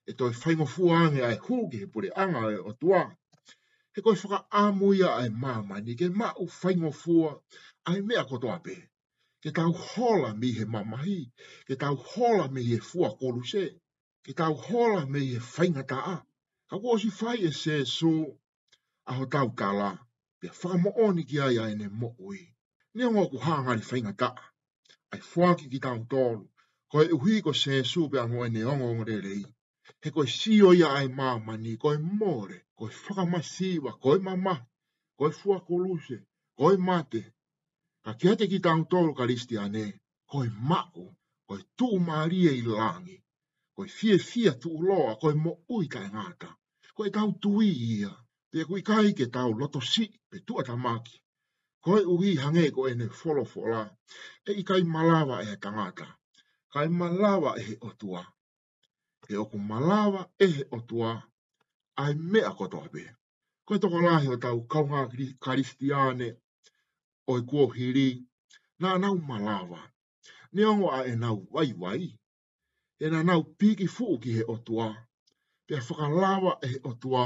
e 0.09 0.11
toi 0.19 0.31
whaingo 0.41 0.65
fua 0.73 0.93
ange 1.05 1.21
ai 1.29 1.35
hūki 1.47 1.77
he 1.81 1.87
pure 1.95 2.09
anga 2.23 2.39
e 2.55 2.59
o 2.69 2.71
tua. 2.83 2.99
He 3.93 4.01
koi 4.05 4.15
whaka 4.21 4.39
āmuia 4.61 5.09
ai 5.23 5.27
mamani 5.43 5.93
ke 5.99 6.07
ma 6.21 6.29
u 6.43 6.45
whaingo 6.59 6.89
fua 7.01 7.31
ai 7.89 7.99
mea 8.07 8.23
kotoa 8.31 8.55
ape. 8.59 8.75
Ke 9.43 9.51
tau 9.57 9.73
hola 9.89 10.31
mi 10.41 10.49
he 10.57 10.65
mamahi, 10.73 11.19
ke 11.67 11.75
tau 11.83 11.95
hola 12.09 12.47
mi 12.55 12.63
he 12.69 12.77
fua 12.89 13.09
kolu 13.19 13.43
se, 13.51 13.65
ke 14.25 14.33
tau 14.39 14.55
hola 14.65 15.05
mi 15.11 15.21
he 15.31 15.37
whainga 15.51 15.83
ta 15.91 15.99
a. 16.15 16.17
Ka 16.71 16.75
kua 16.81 16.97
si 17.01 17.09
whai 17.19 17.39
e 17.49 17.51
se 17.63 17.77
so 17.97 18.13
a 19.09 19.13
ho 19.19 19.25
tau 19.35 19.49
kala, 19.59 19.91
pe 20.39 20.47
whaka 20.59 20.77
mo 20.83 20.91
oni 21.05 21.23
ki 21.29 21.39
ai 21.47 21.55
ai 21.65 21.73
ne 21.81 21.87
mo 21.99 22.09
ui. 22.29 22.41
Nia 22.95 23.11
ngō 23.13 23.23
ku 23.31 23.37
hāngari 23.45 23.85
whainga 23.91 24.13
ta 24.21 24.29
a. 24.43 24.45
Ai 25.13 25.19
fuaki 25.29 25.69
ki 25.71 25.77
tau 25.85 26.01
tōru, 26.13 26.43
koe 26.91 27.05
uhi 27.15 27.41
ko 27.45 27.53
se 27.63 27.83
su 27.91 28.09
pe 28.11 28.17
anho 28.23 28.41
e 28.47 28.49
ne 28.49 28.65
ongo 28.73 28.89
ngore 28.95 29.19
rei 29.27 29.45
he 30.03 30.09
koe 30.15 30.25
sio 30.37 30.69
ia 30.79 30.89
ai 30.97 31.07
māma 31.19 31.53
ni, 31.63 31.73
koi 31.83 31.97
more, 32.19 32.55
koe 32.77 32.89
whakamasiwa, 33.03 33.91
koi 34.03 34.19
mama, 34.27 34.53
koi 35.19 35.31
fua 35.39 35.59
koi 36.59 36.75
mate. 36.87 37.23
Ka 38.05 38.11
kia 38.19 38.33
te 38.39 38.45
ki 38.51 38.59
tāng 38.65 38.83
tōru 38.91 39.11
karisti 39.17 39.55
ane, 39.65 39.83
koe 40.31 40.47
mako, 40.69 41.05
koi 41.47 41.59
tu 41.77 41.87
maria 42.09 42.51
e 42.55 42.57
i 42.59 42.61
langi, 42.67 43.17
koe 43.75 43.87
fie 43.97 44.15
fia 44.29 44.51
tū 44.61 44.69
loa, 44.89 45.11
koe 45.21 45.33
mo 45.43 45.53
ui 45.75 45.85
tai 45.93 46.05
ngāta, 46.15 46.49
koe 46.95 47.07
tau 47.15 47.31
tui 47.43 47.67
ia, 47.93 48.13
te 48.51 48.59
kui 48.69 48.81
kai 48.89 49.09
ke 49.19 49.25
tau 49.35 49.51
loto 49.59 49.79
si, 49.93 50.05
pe 50.29 50.37
tua 50.47 50.61
tamaki. 50.69 51.17
Koe 51.85 52.01
ui 52.13 52.31
hange 52.43 52.65
ko 52.75 52.81
ene 52.91 53.07
folo 53.19 53.43
fola, 53.53 53.81
e 54.49 54.51
i 54.61 54.63
kai 54.69 54.83
malawa 54.95 55.37
e 55.51 55.55
tangata, 55.63 56.07
kai 56.73 56.87
malawa 56.99 57.51
e 57.63 57.77
otua. 57.89 58.23
eu 59.27 59.45
cumalava 59.51 60.21
e 60.45 60.47
otua 60.77 61.11
ai 62.01 62.13
mea 62.31 62.49
kotohpe. 62.59 63.03
Koe 63.65 63.77
toko 63.81 63.97
lahi 64.07 64.27
o 64.35 64.37
tau 64.43 64.59
kaunga 64.71 65.01
karistiane 65.43 66.27
o 67.31 67.33
e 67.39 67.41
kuo 67.49 67.63
hiri 67.77 68.07
na 68.81 68.87
nau 69.01 69.17
malawa. 69.29 69.79
Ne 70.53 70.61
ongo 70.71 70.87
a 70.97 70.99
e 71.11 71.13
nau 71.23 71.37
wai 71.53 71.71
wai. 71.81 72.03
E 73.03 73.07
na 73.13 73.19
nau 73.29 73.41
piki 73.59 73.87
fuu 73.95 74.15
ki 74.23 74.29
he 74.37 74.43
otua. 74.55 74.87
Pea 75.65 75.79
whakalawa 75.87 76.51
e 76.65 76.67
he 76.71 76.77
otua 76.89 77.23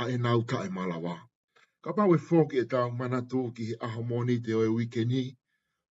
a 0.00 0.02
e 0.14 0.16
nau 0.24 0.40
ta 0.50 0.56
e 0.68 0.70
malawa. 0.76 1.14
Ka 1.82 1.90
pau 1.96 2.10
e 2.16 2.18
fōki 2.28 2.56
e 2.62 2.64
tau 2.72 2.86
manatu 2.98 3.40
ki 3.54 3.62
he 3.68 3.74
ahamoni 3.86 4.36
te 4.44 4.52
oe 4.60 4.68
wikeni, 4.76 5.22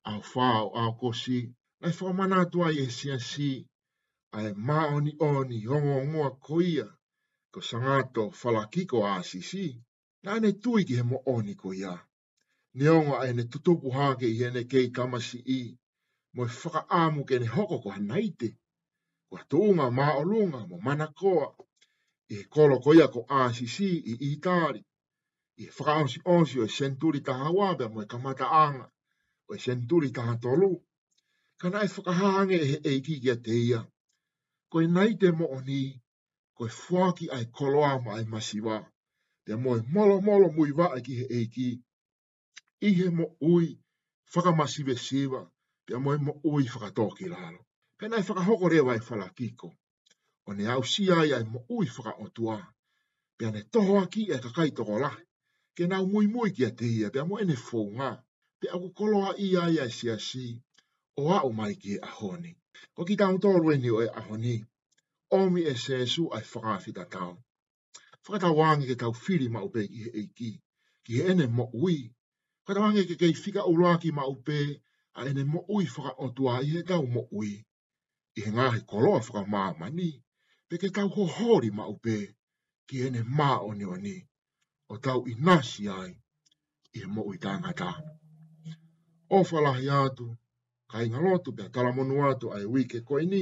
au 0.09 0.19
whāo, 0.31 0.65
au 0.81 0.91
kosi, 0.99 1.37
nei 1.81 1.93
whakamana 1.97 2.35
atua 2.43 2.67
i 2.75 2.79
e 2.85 2.87
siansi, 2.97 3.51
ai 4.37 4.51
maoni 4.67 5.11
oni 5.19 5.55
ngongo 5.63 5.89
hongongoa 5.97 6.29
koia, 6.45 6.87
ko 7.53 7.59
sangato 7.69 8.23
falakiko 8.39 8.97
a 9.13 9.15
sisi, 9.29 9.67
na 10.23 10.31
ne 10.41 10.49
tuiki 10.63 10.93
he 10.99 11.03
mo 11.09 11.17
oni 11.35 11.53
koia. 11.61 11.93
Neongo 12.77 13.13
ae 13.23 13.31
ne 13.33 13.43
tutoku 13.51 13.87
hake 13.97 14.25
i 14.35 14.37
ne 14.51 14.63
kei 14.71 14.89
kamasi 14.95 15.37
i, 15.59 15.61
mo 16.33 16.41
e 16.49 16.51
whaka 16.59 16.81
amu 17.01 17.21
ke 17.25 17.35
ne 17.39 17.45
hoko 17.55 17.75
ko 17.83 17.89
hanaite, 17.95 18.49
ko 19.29 19.33
hatuunga 19.39 19.85
maolunga 19.97 20.59
mo 20.69 20.77
manakoa, 20.85 21.47
i 22.33 22.35
he 22.35 22.43
kolo 22.53 22.75
koia 22.85 23.07
ko 23.13 23.25
a 23.39 23.53
sisi 23.53 23.89
i 24.11 24.13
itari, 24.33 24.81
i 24.83 24.85
he 25.65 25.71
whaka 25.77 25.91
onsi 26.01 26.17
onsi 26.37 26.55
o 26.65 26.67
senturi 26.77 27.21
taha 27.21 27.49
wabea 27.57 27.87
mo 27.93 28.01
kamata 28.11 28.45
an 28.65 28.75
o 28.81 29.51
e 29.55 29.59
senturi 29.65 30.09
taha 30.09 30.33
tolu, 30.43 30.69
kana 31.61 31.85
e 31.85 31.89
whakahange 31.95 32.57
e 32.63 32.69
he 32.71 32.77
eiki 32.89 33.21
kia 33.21 33.35
teia 33.37 33.85
ko 34.73 34.81
nei 34.93 35.11
te 35.21 35.27
mo 35.39 35.45
oni 35.57 35.81
ko 36.57 36.63
fuaki 36.81 37.25
ai 37.35 37.45
koloa 37.57 37.93
mai 38.05 38.23
masiwa 38.33 38.75
te 39.45 39.51
moi 39.63 39.79
molo 39.93 40.15
molo 40.27 40.47
mui 40.55 40.71
wa 40.79 40.85
ai 40.95 41.01
ki 41.07 41.13
he 41.19 41.25
eiki 41.39 41.67
i 42.87 42.93
he 42.99 43.05
mo 43.17 43.25
ui 43.53 43.65
whaka 44.33 44.51
masive 44.59 44.93
siwa 45.05 45.41
te 45.85 45.93
moi 46.05 46.17
mo 46.25 46.31
ui 46.53 46.63
whaka 46.73 46.89
toki 46.99 47.25
lalo 47.33 47.59
pe 47.97 48.05
nei 48.09 48.23
whaka 48.27 48.41
hoko 48.49 48.65
rewa 48.73 48.93
i 48.99 49.01
whala 49.07 49.27
kiko 49.37 49.69
o 50.47 50.57
ne 50.57 50.63
au 50.73 50.83
si 50.93 51.03
ai 51.19 51.29
ai 51.37 51.43
mo 51.51 51.59
ui 51.75 51.87
whaka 51.95 52.11
o 52.25 52.27
tua 52.35 52.57
pe 53.37 53.43
ane 53.49 53.61
toho 53.73 53.93
aki 54.03 54.21
e 54.35 54.41
kakai 54.43 54.69
toko 54.77 54.95
la 55.03 55.11
ke 55.75 55.83
nau 55.91 56.03
mui 56.13 56.25
mui 56.35 56.49
kia 56.55 56.69
te 56.79 56.85
hia 56.93 57.07
pe 57.13 57.21
mo 57.29 57.35
ene 57.43 57.55
fonga 57.67 58.09
pe 58.59 58.65
aku 58.75 58.87
koloa 58.97 59.29
i 59.45 59.53
ai 59.63 59.75
ai 59.85 59.91
si 59.97 60.05
a 60.15 60.17
si 60.27 60.45
o 61.23 61.29
au 61.41 61.49
mai 61.59 61.73
ki 61.81 61.93
a 62.09 62.11
honi 62.19 62.53
Ko 62.95 63.05
ki 63.07 63.15
tāu 63.21 63.35
tō 63.43 63.49
rueni 63.63 63.89
o 63.95 63.97
e 64.03 64.05
aho 64.19 64.35
ni. 64.43 64.53
Omi 65.39 65.63
e 65.71 65.73
sēsu 65.81 66.23
ai 66.37 66.41
whakāwhita 66.51 67.03
tāu. 67.15 67.27
Whakata 68.27 68.49
wāngi 68.59 68.87
ke 68.91 68.95
tāu 69.03 69.11
whiri 69.25 69.49
ma 69.55 69.61
upe 69.67 69.83
ki 69.89 70.01
he 70.05 70.11
eiki. 70.21 70.49
Ki 71.05 71.17
he 71.19 71.27
ene 71.33 71.47
mo 71.59 71.65
ui. 71.81 71.97
Whakata 72.63 72.83
wāngi 72.85 73.03
ke 73.11 73.17
kei 73.23 73.35
whika 73.43 73.67
uloaki 73.73 74.13
ma 74.19 74.25
upe. 74.33 74.57
A 75.21 75.27
ene 75.33 75.45
mo 75.55 75.61
ui 75.77 75.87
whaka 75.97 76.15
o 76.27 76.31
tua 76.39 76.55
i 76.63 76.71
he 76.71 76.83
tāu 76.93 77.05
mo 77.17 77.23
ui. 77.41 77.51
I 78.37 78.47
he 78.47 78.55
ngāhi 78.57 78.81
koloa 78.93 79.21
whaka 79.27 79.45
maa 79.57 79.69
mani. 79.83 80.09
Pe 80.67 80.81
ke 80.85 80.89
tāu 80.97 81.13
hohori 81.17 81.69
ma 81.81 81.87
upe. 81.95 82.17
Ki 82.87 83.05
ene 83.09 83.21
maa 83.41 83.59
o 83.69 83.73
ni 83.73 83.85
o 83.85 83.99
ni. 84.07 84.17
O 84.89 84.97
tāu 84.97 85.27
i 85.33 85.37
nasi 85.49 85.87
ai. 85.99 86.11
I 86.95 86.99
he 86.99 87.05
mo 87.15 87.21
ui 87.33 87.37
tāngata. 87.47 87.93
O 89.37 89.41
O 89.41 89.47
whalahi 89.51 89.93
atu 90.03 90.33
kai 90.93 91.05
ngā 91.11 91.29
pe 91.45 91.51
pia 91.57 91.65
kalamonu 91.75 92.15
atu 92.29 92.47
ai 92.57 92.65
wi 92.73 92.83
ke 92.91 92.99
koe 93.07 93.23
ni, 93.29 93.41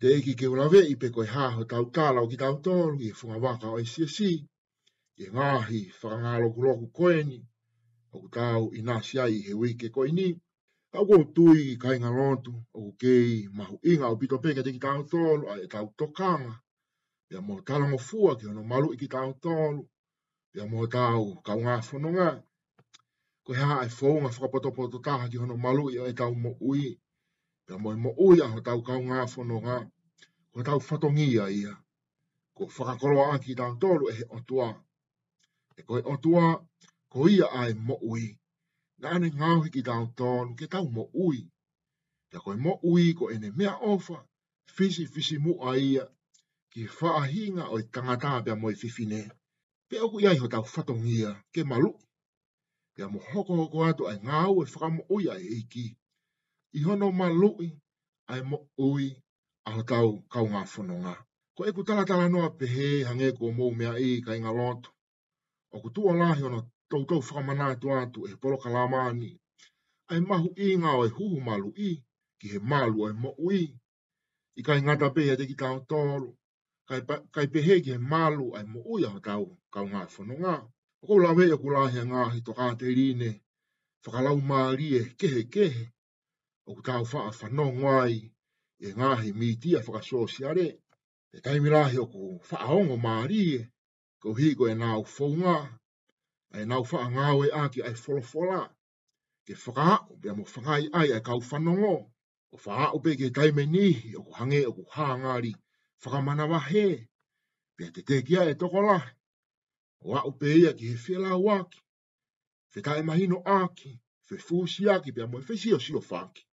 te 0.00 0.08
iki 0.18 0.34
ke 0.40 0.46
ve 0.72 0.80
i 0.92 0.96
pe 1.02 1.08
ha 1.16 1.24
hāho 1.34 1.62
tau 1.70 1.84
kāla 1.96 2.20
o 2.24 2.28
ki 2.28 2.36
tau 2.36 2.54
tōru 2.66 2.98
i 3.06 3.08
funga 3.20 3.36
e 3.38 3.42
waka 3.44 3.68
o 3.72 3.76
hi 3.78 4.04
i 4.24 4.34
e 5.24 5.26
ngāhi 5.34 5.80
ko 6.00 6.50
kuloku 6.54 6.86
koe 6.98 7.16
ni, 7.30 7.38
o 8.14 8.20
ku 8.20 8.28
tau 8.28 8.62
i 8.78 8.82
nāsi 8.88 9.14
ai 9.18 9.38
he 9.46 9.54
wi 9.54 9.70
ke 9.80 9.88
koe 9.96 10.10
ni, 10.18 10.26
a 10.92 10.98
ku 11.08 11.24
tui 11.34 11.60
i 11.72 11.78
kai 11.84 11.96
ngā 12.02 12.10
lotu 12.18 12.52
o 12.52 12.78
ku 12.86 12.90
kei 13.00 13.48
mahu 13.58 13.76
inga 13.90 14.06
o 14.12 14.16
pito 14.20 14.36
peke 14.44 14.62
te 14.62 14.70
ki 14.74 14.80
tau 14.86 15.00
tōru 15.14 15.42
ai 15.52 15.60
e 15.64 15.68
tau 15.72 15.86
tokanga, 15.98 16.54
pia 17.28 17.40
mō 17.40 17.64
talamo 17.66 17.96
fua 18.08 18.36
ki 18.36 18.46
ono 18.52 18.62
malu 18.62 18.92
i 18.92 18.96
ki 19.00 19.08
tau 19.08 19.32
tōru, 19.42 19.80
pia 20.52 20.68
mō 20.72 20.86
tau 20.92 21.22
kaunga 21.46 21.76
whanonga, 21.88 22.28
ko 23.44 23.52
ha 23.58 23.74
ai 23.80 23.88
fonga 23.98 24.28
fo 24.34 24.48
poto 24.52 24.70
poto 24.76 24.98
ta 25.06 25.14
ha 25.20 25.26
jono 25.32 25.54
malu 25.64 25.84
i 25.90 26.14
ta 26.18 26.24
mo 26.42 26.50
ui 26.70 26.84
pe 27.66 27.74
mo 27.82 27.88
mo 28.04 28.10
ui 28.26 28.36
ha 28.52 28.60
ta 28.66 28.72
ka 28.86 28.94
nga 29.08 29.18
fo 29.32 29.40
no 29.48 29.56
ko 30.52 30.58
tau 30.66 30.80
fo 30.88 30.94
ia 31.28 31.74
ko 32.56 32.62
fo 32.74 32.82
ka 32.88 32.94
ko 33.00 33.06
wa 33.16 33.36
ki 33.44 33.52
ta 33.60 33.66
to 33.82 33.90
e 34.16 34.16
o 34.36 34.38
tua 34.48 34.68
e 35.78 35.82
ko 35.88 35.94
o 36.12 36.14
tua 36.24 36.44
ko 37.12 37.18
ia 37.34 37.46
ai 37.60 37.72
mo 37.88 37.96
ui 38.10 38.24
na 39.02 39.10
ne 39.20 39.28
nga 39.38 39.48
ho 39.58 39.62
ki 39.74 39.82
ta 39.88 39.96
to 40.18 40.28
lu 40.48 40.52
ki 40.58 40.64
mo 40.96 41.04
ui 41.26 41.38
ta 42.30 42.38
ko 42.44 42.48
mo 42.64 42.72
ui 42.90 43.04
ko 43.18 43.24
ene 43.34 43.48
mea 43.58 43.74
ofa 43.92 44.18
fisi 44.76 45.04
fisi 45.12 45.36
mu 45.44 45.52
ai 45.70 46.00
ki 46.72 46.82
fa 46.98 47.12
o 47.72 47.74
i 47.82 47.84
tangata 47.94 48.30
pe 48.44 48.52
mo 48.60 48.66
fifine 48.82 49.20
pe 49.88 49.96
o 50.04 50.06
ku 50.12 50.16
ia 50.24 50.30
ho 50.40 50.46
ta 50.48 50.60
fo 50.64 50.80
ke 51.54 51.62
malu 51.70 51.92
Pia 52.94 53.08
mo 53.12 53.18
hoko 53.30 53.52
hoko 53.60 53.76
atu 53.88 54.02
ai 54.10 54.18
ngāu 54.26 54.54
e 54.62 54.66
whakamo 54.72 55.00
ui 55.14 55.24
ai 55.32 55.42
eiki. 55.54 55.84
I 56.76 56.80
hono 56.86 57.06
ma 57.20 57.26
lui 57.42 57.68
ai 58.32 58.40
mo 58.50 58.58
oi 58.86 59.06
aho 59.68 59.80
tau 59.90 60.10
kau 60.32 60.46
ngā 60.52 60.62
whanonga. 60.72 61.14
Ko 61.56 61.60
eku 61.68 61.82
tala 61.86 62.26
noa 62.34 62.48
he 62.74 62.86
hange 63.08 63.28
ko 63.38 63.44
mou 63.58 63.70
mea 63.78 63.94
i 64.08 64.22
ka 64.24 64.30
inga 64.38 64.52
lotu. 64.58 64.88
O 65.74 65.76
ku 65.82 65.88
tua 65.94 66.12
lahi 66.22 66.42
ono 66.48 66.60
tau 66.90 67.02
tau 67.08 67.20
whakamana 67.28 67.64
atu 67.72 67.86
atu 68.02 68.20
e 68.30 68.34
polo 68.42 68.56
kalamani. 68.62 69.30
Ai 70.10 70.20
mahu 70.28 70.48
i 70.56 70.78
ngā 70.82 70.90
o 71.02 71.04
huhu 71.16 71.38
malu 71.48 71.70
i 71.76 71.90
ki 72.38 72.46
he 72.52 72.58
malu 72.70 72.98
ai 73.06 73.14
mo 73.22 73.30
oi. 73.48 73.60
I 74.58 74.62
ka 74.66 74.72
inga 74.78 74.94
tape 75.02 75.20
ia 75.26 75.34
te 75.38 75.44
ki 75.48 75.54
tau 75.62 75.76
tolu. 75.90 76.30
Kai, 76.88 77.00
kai 77.34 77.46
pehe 77.52 77.74
ki 77.84 77.90
he 77.94 77.98
malu 78.12 78.46
ai 78.56 78.64
mo 78.72 78.78
ui 78.92 79.00
aho 79.06 79.18
tau 79.28 79.44
kau 79.74 79.84
ngā 79.90 80.00
whanonga. 80.14 80.38
E 80.38 80.38
e 80.38 80.42
ngā 80.64 80.72
Kou 81.06 81.18
la 81.20 81.30
wei 81.36 81.52
aku 81.54 81.68
lahe 81.76 82.00
ngāhi 82.10 82.38
to 82.46 82.52
kāte 82.58 82.88
rine, 82.98 83.26
whakalau 84.04 84.38
mārie 84.50 85.00
kehe 85.20 85.42
kehe, 85.54 85.82
o 86.68 86.72
ku 86.76 86.82
tāu 86.86 87.04
wha 87.10 87.24
a 87.28 87.32
whanau 87.38 87.68
ngwai, 87.76 88.14
e 88.88 88.92
ngāhi 89.00 89.32
mītia 89.40 89.82
whakasosi 89.84 90.46
are, 90.50 90.64
e 91.36 91.42
taimi 91.44 91.68
lahe 91.74 91.98
o 92.00 92.06
ku 92.12 92.22
wha 92.48 92.56
a 92.64 92.68
ongo 92.78 92.96
mārie, 93.02 93.66
kou 94.22 94.32
hiko 94.38 94.64
e, 94.70 94.72
e 94.72 94.78
nāu 94.80 95.04
whaunga, 95.16 95.56
a 96.54 96.62
e 96.62 96.64
nāu 96.72 96.86
wha 96.90 97.02
a 97.06 97.10
ngāwe 97.16 97.50
āki 97.64 97.84
ai 97.84 97.92
wholofola, 98.00 98.62
ke 99.44 99.58
whaka 99.64 99.86
hau 99.90 100.16
bea 100.22 100.32
mo 100.38 100.46
whakai 100.54 100.88
ai 101.02 101.10
ai 101.18 101.22
kau 101.28 101.42
whanongo, 101.50 101.94
o 102.54 102.62
wha 102.64 102.78
hau 102.80 103.02
pe 103.04 103.18
ke 103.20 103.28
taime 103.40 103.68
nihi 103.74 104.14
o 104.20 104.24
ku 104.24 104.32
hange 104.40 104.62
o 104.70 104.72
ku 104.78 104.88
hāngāri, 104.96 105.52
whakamana 106.00 106.48
wahe, 106.54 106.86
bea 107.76 107.92
te 107.92 108.06
tekia 108.12 108.48
e 108.54 108.56
tokolahi 108.56 109.12
wa 110.10 110.20
upe 110.30 110.48
ia 110.60 110.72
ki 110.78 110.84
he 110.90 110.94
fela 111.04 111.32
waki. 111.46 111.80
Fe 112.72 112.80
tae 112.86 113.02
mahino 113.08 113.38
aki, 113.60 113.92
fe 114.28 114.36
fusi 114.46 114.82
aki 114.94 115.10
pia 115.14 115.26
moe, 115.26 115.40
fe 115.48 115.54
sio 115.62 115.78
sio 115.86 116.00
faki. 116.10 116.44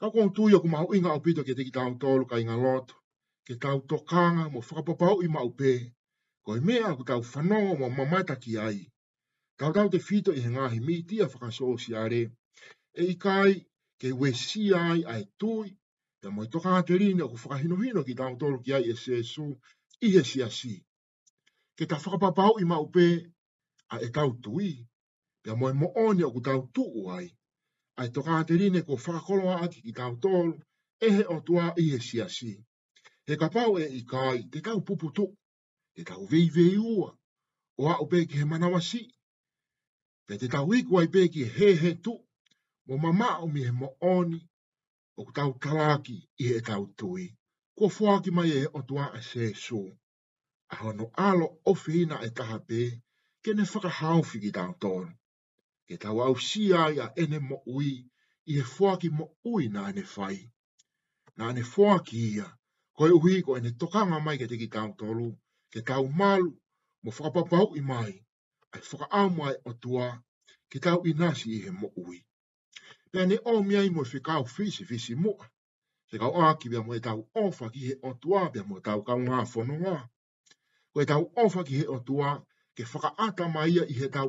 Ka 0.00 0.06
kon 0.12 0.32
tuia 0.36 0.58
ku 0.60 0.68
mahu 0.72 0.94
inga 0.96 1.14
upito 1.18 1.44
ke 1.44 1.54
ki 1.54 1.70
tau 1.78 1.94
tolu 2.02 2.24
ka 2.30 2.36
inga 2.42 2.56
loto, 2.64 2.94
ke 3.46 3.54
tau 3.62 3.78
tokanga 3.90 4.44
mo 4.52 4.60
whakapapau 4.68 5.16
i 5.26 5.28
ma 5.28 5.40
upe, 5.50 5.72
ko 6.44 6.56
e 6.58 6.60
mea 6.66 6.94
ku 6.96 7.02
tau 7.10 7.22
whanongo 7.32 7.74
mo 7.80 7.88
mamata 7.96 8.34
ki 8.42 8.52
ai. 8.68 8.80
Tau 9.58 9.72
tau 9.76 9.88
te 9.94 9.98
fito 10.06 10.30
i 10.34 10.40
he 10.44 10.50
ngahi 10.56 10.80
mi 10.86 10.96
tia 11.08 11.26
whakaso 11.30 11.70
o 11.72 11.76
si 11.84 11.92
are, 12.04 12.22
e 13.00 13.02
i 13.12 13.14
kai 13.24 13.52
ke 14.00 14.08
we 14.20 14.30
si 14.46 14.64
ai 14.84 15.00
ai 15.12 15.24
tui, 15.40 15.68
pia 16.20 16.30
moe 16.34 16.50
tokanga 16.54 16.82
te 16.88 16.94
rine 17.00 17.22
ku 17.30 17.36
whakahinohino 17.42 18.00
ki 18.08 18.14
tau 18.20 18.34
tolu 18.40 18.58
ki 18.64 18.70
ai 18.76 18.86
e 18.92 18.96
se 19.04 19.22
su, 19.34 19.46
i 20.06 20.08
he 20.14 20.24
si 20.32 20.40
a 20.48 20.50
si 20.60 20.74
ke 21.80 21.86
ta 21.88 21.96
whakapapau 21.96 22.58
i 22.60 22.64
mau 22.68 22.84
pē 22.94 23.04
a 23.96 23.98
e 24.04 24.08
tau 24.12 24.30
tui. 24.44 24.72
Pea 25.42 25.54
moe 25.56 25.72
mo 25.82 25.86
oni 26.04 26.22
o 26.26 26.28
ku 26.34 26.40
tau 26.44 26.66
tu 26.76 26.82
ai. 27.14 27.26
Ai 27.96 28.08
toka 28.12 28.42
te 28.48 28.54
rine 28.60 28.82
ko 28.84 28.94
whakakoloa 28.98 29.54
ati 29.64 29.80
ki 29.86 29.92
tau 29.98 30.12
tolu, 30.26 30.52
e 31.00 31.08
he 31.16 31.22
o 31.34 31.38
tua 31.46 31.64
i 31.82 31.86
he 31.94 31.98
si 32.04 32.20
si. 32.36 32.52
He 33.26 33.36
ka 33.40 33.48
pau 33.54 33.78
e 33.80 33.84
i 33.86 34.00
kai 34.12 34.38
te 34.52 34.60
tau 34.66 34.82
pupu 34.86 35.08
tuu, 35.16 35.32
te 35.96 36.02
tau 36.04 36.26
vei 36.30 36.48
vei 36.56 36.76
ua, 36.76 37.08
o 37.80 37.88
a 37.88 37.94
upe 38.04 38.26
ki 38.28 38.36
he 38.42 38.44
manawa 38.44 38.80
si. 38.84 39.00
Pea 40.26 40.36
te 40.36 40.48
tau 40.52 40.68
iku 40.76 41.00
ai 41.00 41.08
pē 41.14 41.22
ki 41.32 41.42
he 41.56 41.68
he 41.80 41.90
tu. 42.04 42.12
mo 42.90 42.94
mama 43.04 43.28
o 43.42 43.46
mi 43.48 43.60
he 43.66 43.70
mo 43.72 43.86
oni 44.02 44.40
o 45.18 45.24
ku 45.24 45.32
tau 45.32 45.52
kalaki 45.62 46.16
i 46.42 46.52
he 46.52 46.60
tau 46.60 46.84
tui. 46.98 47.24
Ko 47.78 47.88
fuaki 47.88 48.30
mai 48.34 48.52
e 48.52 48.66
o 48.78 48.82
tua 48.88 49.04
a 49.16 49.20
se 49.22 49.54
suu 49.54 49.88
aho 50.72 50.90
no 50.96 51.04
alo 51.28 51.46
ofi 51.70 51.92
ina 52.02 52.16
e 52.28 52.30
taha 52.38 52.58
pe, 52.68 52.80
ke 53.42 53.50
ne 53.54 53.64
whaka 53.70 53.90
haofi 53.98 54.36
ki 54.44 54.50
tāng 54.56 54.74
tōru. 54.82 55.08
Ke 55.88 55.96
tau 56.02 56.18
au 56.26 56.36
sia 56.48 56.82
ia 56.94 57.06
ene 57.22 57.38
mo 57.48 57.58
ui, 57.76 57.90
i 58.52 58.58
e 58.62 58.64
fuaki 58.72 59.08
mo 59.18 59.24
ui 59.52 59.66
nā 59.76 59.82
ne 59.96 60.04
whai. 60.14 60.38
Nā 61.38 61.50
ne 61.56 61.62
fuaki 61.72 62.18
ia, 62.34 62.46
koe 62.96 63.10
uhi 63.18 63.42
ko 63.46 63.56
ene 63.58 63.72
tokanga 63.82 64.18
mai 64.26 64.38
ke 64.38 64.46
te 64.52 64.58
ki 64.62 64.68
tāng 64.76 64.92
tōru, 65.02 65.28
ke 65.72 65.80
tau 65.90 66.06
malu 66.20 66.50
mo 67.02 67.10
whakapapau 67.16 67.74
i 67.80 67.82
mai, 67.92 68.12
ai 68.74 68.80
whaka 68.90 69.08
amai 69.22 69.54
o 69.70 69.74
tua, 69.82 70.06
ke 70.70 70.78
tau 70.86 71.02
i 71.10 71.14
i 71.18 71.62
he 71.64 71.70
mo 71.80 71.88
ui. 72.04 72.20
Pea 73.10 73.26
ne 73.26 73.36
o 73.52 73.58
miai 73.62 73.90
mo 73.90 74.04
fi 74.04 74.18
kau 74.20 74.44
fisi 74.54 74.84
fisi 74.84 75.14
mua, 75.24 75.50
se 76.10 76.16
kau 76.18 76.32
aki 76.46 76.68
bea 76.70 76.82
mo 76.82 76.94
e 76.94 77.00
tau 77.00 77.26
ofa 77.34 77.70
ki 77.74 77.80
he 77.86 77.94
o 78.04 78.14
tua 78.14 78.50
bea 78.52 78.62
mo 78.64 78.78
tau 78.80 79.02
kau 79.02 79.18
fono 79.26 79.44
whanonga 79.74 80.10
koe 80.92 81.04
tau 81.10 81.24
ofa 81.44 81.62
ki 81.68 81.76
he 81.80 81.86
o 81.96 81.98
tua, 82.08 82.30
ke 82.76 82.82
whakaata 82.92 83.44
mai 83.54 83.70
i 83.92 83.94
he 84.00 84.08
tau 84.16 84.28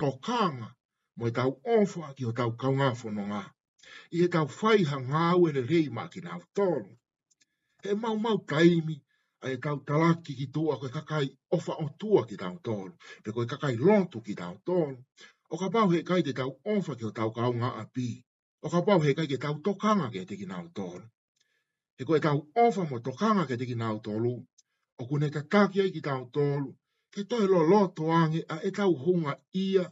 tokanga, 0.00 0.68
mo 1.16 1.24
e 1.28 1.32
tau 1.38 1.50
ofa 1.78 2.12
ki 2.16 2.24
o 2.30 2.32
tau 2.38 2.50
kaunga 2.60 2.88
whanonga. 3.00 3.42
I 4.14 4.16
he 4.22 4.28
tau 4.34 4.46
whaiha 4.58 4.96
ngāu 5.10 5.48
ere 5.48 5.62
rei 5.72 5.88
mā 5.96 6.08
ki 6.12 6.20
nāu 6.26 6.40
tōru. 6.56 6.90
He 7.84 7.94
mau 8.02 8.16
mau 8.24 8.38
taimi, 8.52 8.98
a 9.44 9.52
e 9.54 9.58
tau 9.64 9.76
talaki 9.88 10.36
ki 10.40 10.46
tua, 10.54 10.76
koe 10.80 10.88
e 10.92 10.94
kakai 10.98 11.26
ofa 11.56 11.72
o 11.84 11.88
tua 12.00 12.26
ki 12.28 12.36
tāu 12.42 12.60
tōru, 12.68 12.92
pe 13.24 13.32
koe 13.36 13.44
e 13.48 13.52
kakai 13.52 13.74
lontu 13.86 14.20
ki 14.26 14.34
tāu 14.40 14.58
tōru. 14.68 14.96
O 15.52 15.56
ka 15.60 15.68
pau 15.72 15.88
he 15.92 16.04
kai 16.08 16.20
te 16.26 16.32
tau 16.36 16.52
ofa 16.76 16.96
ki 16.98 17.04
o 17.10 17.10
tau 17.16 17.32
kaunga 17.38 17.72
a 17.80 17.84
pi. 17.94 18.08
O 18.62 18.68
ka 18.72 18.80
pau 18.86 19.00
he 19.04 19.12
kai 19.16 19.26
ke 19.28 19.36
tau 19.42 19.56
tokanga 19.64 20.08
ke 20.14 20.22
te 20.28 20.36
ki 20.40 20.46
nāu 20.52 20.68
tōru. 20.78 21.02
He 21.98 22.04
koe 22.08 22.16
e 22.16 22.24
tau 22.24 22.38
ofa 22.66 22.84
mo 22.90 23.00
tokanga 23.08 23.44
ke 23.48 23.56
te 23.60 23.64
ki 23.68 23.74
nāu 23.76 23.98
tōru, 24.06 24.32
o 25.02 25.06
kune 25.06 25.28
tataki 25.30 25.80
ai 25.80 25.90
ki 25.96 26.00
tau 26.08 26.24
tolu, 26.36 26.70
ke 27.12 27.22
toi 27.30 27.46
lo 27.52 27.58
lo 27.72 27.80
toangi 27.96 28.40
a 28.54 28.56
e 28.68 28.70
tau 28.78 28.92
hunga 29.04 29.32
ia 29.64 29.82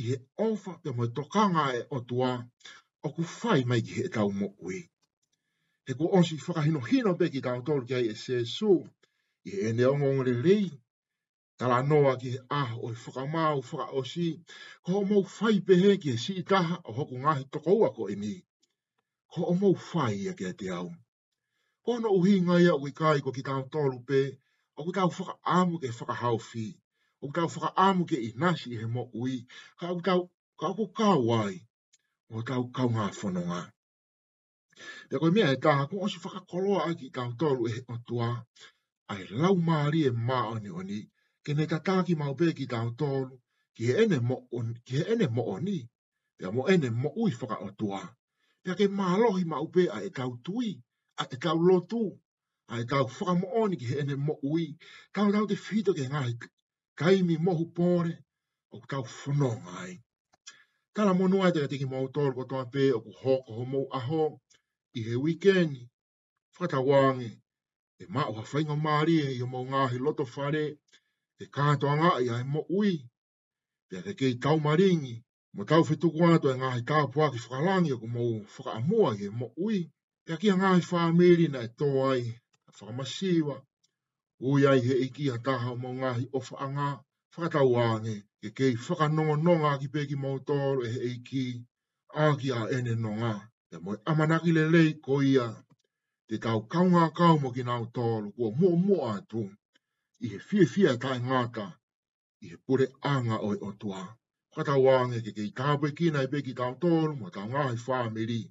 i 0.00 0.06
he 0.08 0.16
ofa 0.48 0.72
pe 0.82 0.88
moe 0.96 1.08
tokanga 1.18 1.64
e 1.78 1.82
o 1.96 1.98
tua, 2.08 2.30
o 3.06 3.08
ku 3.14 3.22
fai 3.38 3.60
mai 3.70 3.80
ki 3.86 3.92
he 3.98 4.02
e 4.08 4.12
tau 4.16 4.28
mo 4.38 4.46
ui. 4.66 4.78
He 5.86 5.92
ku 5.98 6.06
onsi 6.16 6.34
whakahino 6.44 6.80
hino 6.90 7.12
pe 7.20 7.26
ki 7.34 7.40
tau 7.46 7.58
tolu 7.66 7.84
ki 7.88 7.94
ai 7.98 8.06
e 8.14 8.16
se 8.24 8.36
su, 8.56 8.72
i 9.48 9.50
he 9.56 9.68
ene 9.70 9.84
ongo 9.92 10.08
ngore 10.14 10.34
rei, 10.46 10.66
tala 11.58 11.78
noa 11.90 12.12
ki 12.20 12.28
he 12.34 12.38
ah 12.62 12.70
o 12.84 12.90
i 12.94 12.98
whakamau 13.04 13.62
whaka 13.68 14.02
si 14.12 14.26
ko 14.84 14.90
o 15.02 15.04
mou 15.10 15.24
fai 15.36 15.60
pe 15.66 15.74
he 15.82 15.92
ki 16.02 16.08
he 16.14 16.18
si 16.24 16.32
itaha 16.42 16.74
o 16.88 16.92
hoku 16.98 17.16
ngahi 17.22 17.44
tokoua 17.52 17.88
ko 17.96 18.02
ini. 18.14 18.34
Ko 19.32 19.40
o 19.52 19.54
mou 19.60 19.74
fai 19.90 20.14
ia 20.24 20.34
ki 20.38 20.44
he 20.48 20.52
te 20.62 20.68
au. 20.78 20.90
Kono 21.84 22.08
uhi 22.18 22.40
ngai 22.46 22.66
au 22.74 22.82
i 22.90 22.92
kai 23.00 23.18
ko 23.24 23.30
ki 23.36 23.42
tau 23.48 23.62
tolu 23.74 23.98
pe, 24.08 24.20
o 24.78 24.80
ku 24.86 24.90
tau 24.96 25.08
whaka 25.16 25.34
āmu 25.58 25.74
ke 25.82 25.88
whaka 25.98 26.14
hau 26.22 26.36
whi, 26.48 26.64
o 27.20 27.24
ku 27.28 27.32
tau 27.36 27.48
whaka 27.54 27.70
āmu 27.88 28.02
ke 28.10 28.16
i 28.28 28.28
nasi 28.42 28.76
he 28.80 28.86
mo 28.94 29.04
ui, 29.20 29.36
ka 29.80 29.88
o 29.88 30.00
ka 30.06 30.16
ako 30.70 30.86
wai, 31.28 31.56
o 32.28 32.30
ku 32.36 32.42
tau 32.48 32.62
kau 32.76 32.88
ngā 32.94 33.06
whanonga. 33.20 33.62
Te 35.08 35.16
koe 35.20 35.32
mea 35.34 35.48
he 35.50 35.56
tāha, 35.64 35.88
kong 35.88 36.04
osi 36.04 36.18
whaka 36.24 36.40
koloa 36.52 36.80
ai 36.88 36.94
ki 37.00 37.08
tau 37.16 37.32
tolu 37.40 37.68
e 37.68 37.72
he 37.76 37.82
otua, 37.94 38.28
ai 39.12 39.22
lau 39.40 39.54
māri 39.68 40.00
e 40.10 40.12
mā 40.28 40.40
oni 40.54 40.68
oni, 40.80 41.00
ke 41.44 41.52
ne 41.56 41.64
ta 41.70 41.78
tāki 41.88 42.18
mau 42.22 42.34
pē 42.40 42.52
ki 42.58 42.66
tau 42.74 42.90
tolu, 43.00 43.38
ki 43.74 43.82
he 43.90 43.94
ene 44.04 44.18
mo, 44.28 44.36
on, 44.58 44.74
ki 44.84 44.92
he 44.98 45.04
ene 45.16 45.30
mo 45.36 45.46
oni, 45.56 45.78
te 46.38 46.52
mo 46.54 46.66
ene 46.72 46.90
mo 47.02 47.14
ui 47.22 47.32
whaka 47.40 47.62
otua. 47.68 48.02
Te 48.64 48.74
ke 48.78 48.90
mālohi 49.00 49.48
mau 49.54 49.68
pē 49.74 49.88
a 49.96 50.02
e 50.08 50.12
tau 50.20 50.36
tui, 50.44 50.74
a 51.22 51.24
e 51.32 51.36
tau 51.40 51.56
lotu, 51.70 52.04
ai 52.72 52.84
tau 52.84 53.06
fuka 53.16 53.32
oni 53.62 53.76
ki 53.80 53.86
ene 54.00 54.14
mo 54.26 54.34
ui, 54.42 54.66
tau 55.14 55.30
tau 55.34 55.46
te 55.50 55.54
whito 55.64 55.92
ke 55.98 56.04
ngai, 56.12 56.32
kai 56.98 57.22
mi 57.28 57.34
mo 57.44 57.52
hupore 57.60 58.12
o 58.72 58.76
ku 58.80 58.86
tau 58.92 59.04
whono 59.16 59.50
ngai. 59.64 59.94
Tala 60.94 61.12
mo 61.18 61.24
nuai 61.28 61.52
te 61.54 61.58
katiki 61.62 61.86
mo 61.90 61.98
utoro 62.06 62.30
ko 62.36 62.42
tōna 62.50 62.64
pē 62.74 62.84
o 62.96 62.98
ku 63.04 63.12
hōko 63.22 63.50
ho 63.56 63.64
mo 63.72 63.80
aho, 63.98 64.24
i 64.98 65.00
he 65.06 65.14
weekend, 65.24 65.72
whakata 66.56 66.78
wāngi, 66.90 67.30
e 68.02 68.04
ma 68.14 68.22
o 68.30 68.32
hawhainga 68.38 68.76
māri 68.86 69.14
e 69.26 69.36
i 69.38 69.42
o 69.46 69.48
mo 69.52 69.60
ngāhi 69.70 69.98
loto 70.04 70.24
whare, 70.34 70.64
e 71.44 71.46
ka 71.54 71.66
ngā 72.00 72.10
i 72.24 72.28
hae 72.32 72.44
mo 72.54 72.60
ui, 72.78 72.92
pia 73.88 74.00
te 74.06 74.12
kei 74.18 74.34
tau 74.44 74.56
ni 74.76 75.14
mo 75.54 75.62
tau 75.64 75.82
whetuku 75.88 76.20
ato 76.34 76.48
e 76.54 76.56
ngāhi 76.60 76.82
tāu 76.88 77.06
puaki 77.12 77.38
whakalangi 77.40 77.92
o 77.94 77.98
ko 78.00 78.06
mo 78.06 78.22
whakaamua 78.54 79.14
i 79.14 79.18
he 79.22 79.28
mo 79.30 79.48
ui, 79.56 79.90
pia 80.24 80.36
kia 80.36 80.54
ngāhi 80.56 80.80
whāmeri 80.90 81.46
na 81.52 81.60
e 81.60 81.68
tō 81.78 81.88
ai, 82.12 82.22
whakamasiwa. 82.78 83.56
Ui 84.48 84.60
ai 84.70 84.80
he 84.86 84.94
iki 85.06 85.24
a 85.34 85.38
taha 85.46 85.70
o 85.74 85.76
maungahi 85.82 86.24
o 86.36 86.40
whaanga, 86.46 86.88
whakatau 87.32 88.02
ke 88.42 88.48
kei 88.56 88.74
whakanonga 88.86 89.36
nonga 89.44 89.70
ki 89.80 89.88
peki 89.94 90.16
mautoro 90.24 90.80
e 90.86 90.88
he 90.94 91.00
iki, 91.14 91.44
āki 92.26 92.48
a 92.58 92.60
ene 92.76 92.92
nonga. 93.04 93.32
Te 93.70 93.76
moe 93.84 93.96
amanaki 94.10 94.50
le 94.56 94.64
lei 94.74 94.90
ko 95.06 95.14
ia, 95.30 95.48
te 96.28 96.36
tau 96.44 96.60
kaunga 96.72 97.04
kau 97.18 97.36
mo 97.42 97.48
ki 97.56 97.62
nau 97.64 97.84
tolu, 97.96 98.28
kua 98.36 98.48
mua 98.58 98.76
mua 98.86 99.14
atu, 99.16 99.42
i 100.24 100.26
he 100.32 100.38
fie 100.48 100.66
fie 100.74 100.92
tai 101.02 101.18
ngata 101.28 101.66
i 102.44 102.46
he 102.50 102.56
pure 102.64 102.86
anga 103.12 103.36
oi 103.48 103.56
o 103.68 103.70
tua. 103.80 104.02
Whakatau 104.52 104.82
ke 105.24 105.32
kei 105.36 105.50
ke 105.50 105.56
tāpe 105.62 105.88
kina 105.96 106.18
i 106.22 106.26
peki 106.32 106.52
tau 106.60 106.74
tolu, 106.82 107.12
mo 107.20 107.26
tau 107.36 107.48
ngāhi 107.52 107.76
whāmeri, 107.84 108.42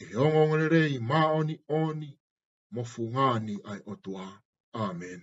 e 0.00 0.02
he 0.08 0.16
ongongere 0.24 0.68
rei, 0.74 0.98
maoni 1.10 1.54
oni 1.68 2.08
mo 2.74 2.82
fungani 2.90 3.54
ai 3.70 3.80
otua. 3.92 4.26
Amen. 4.84 5.20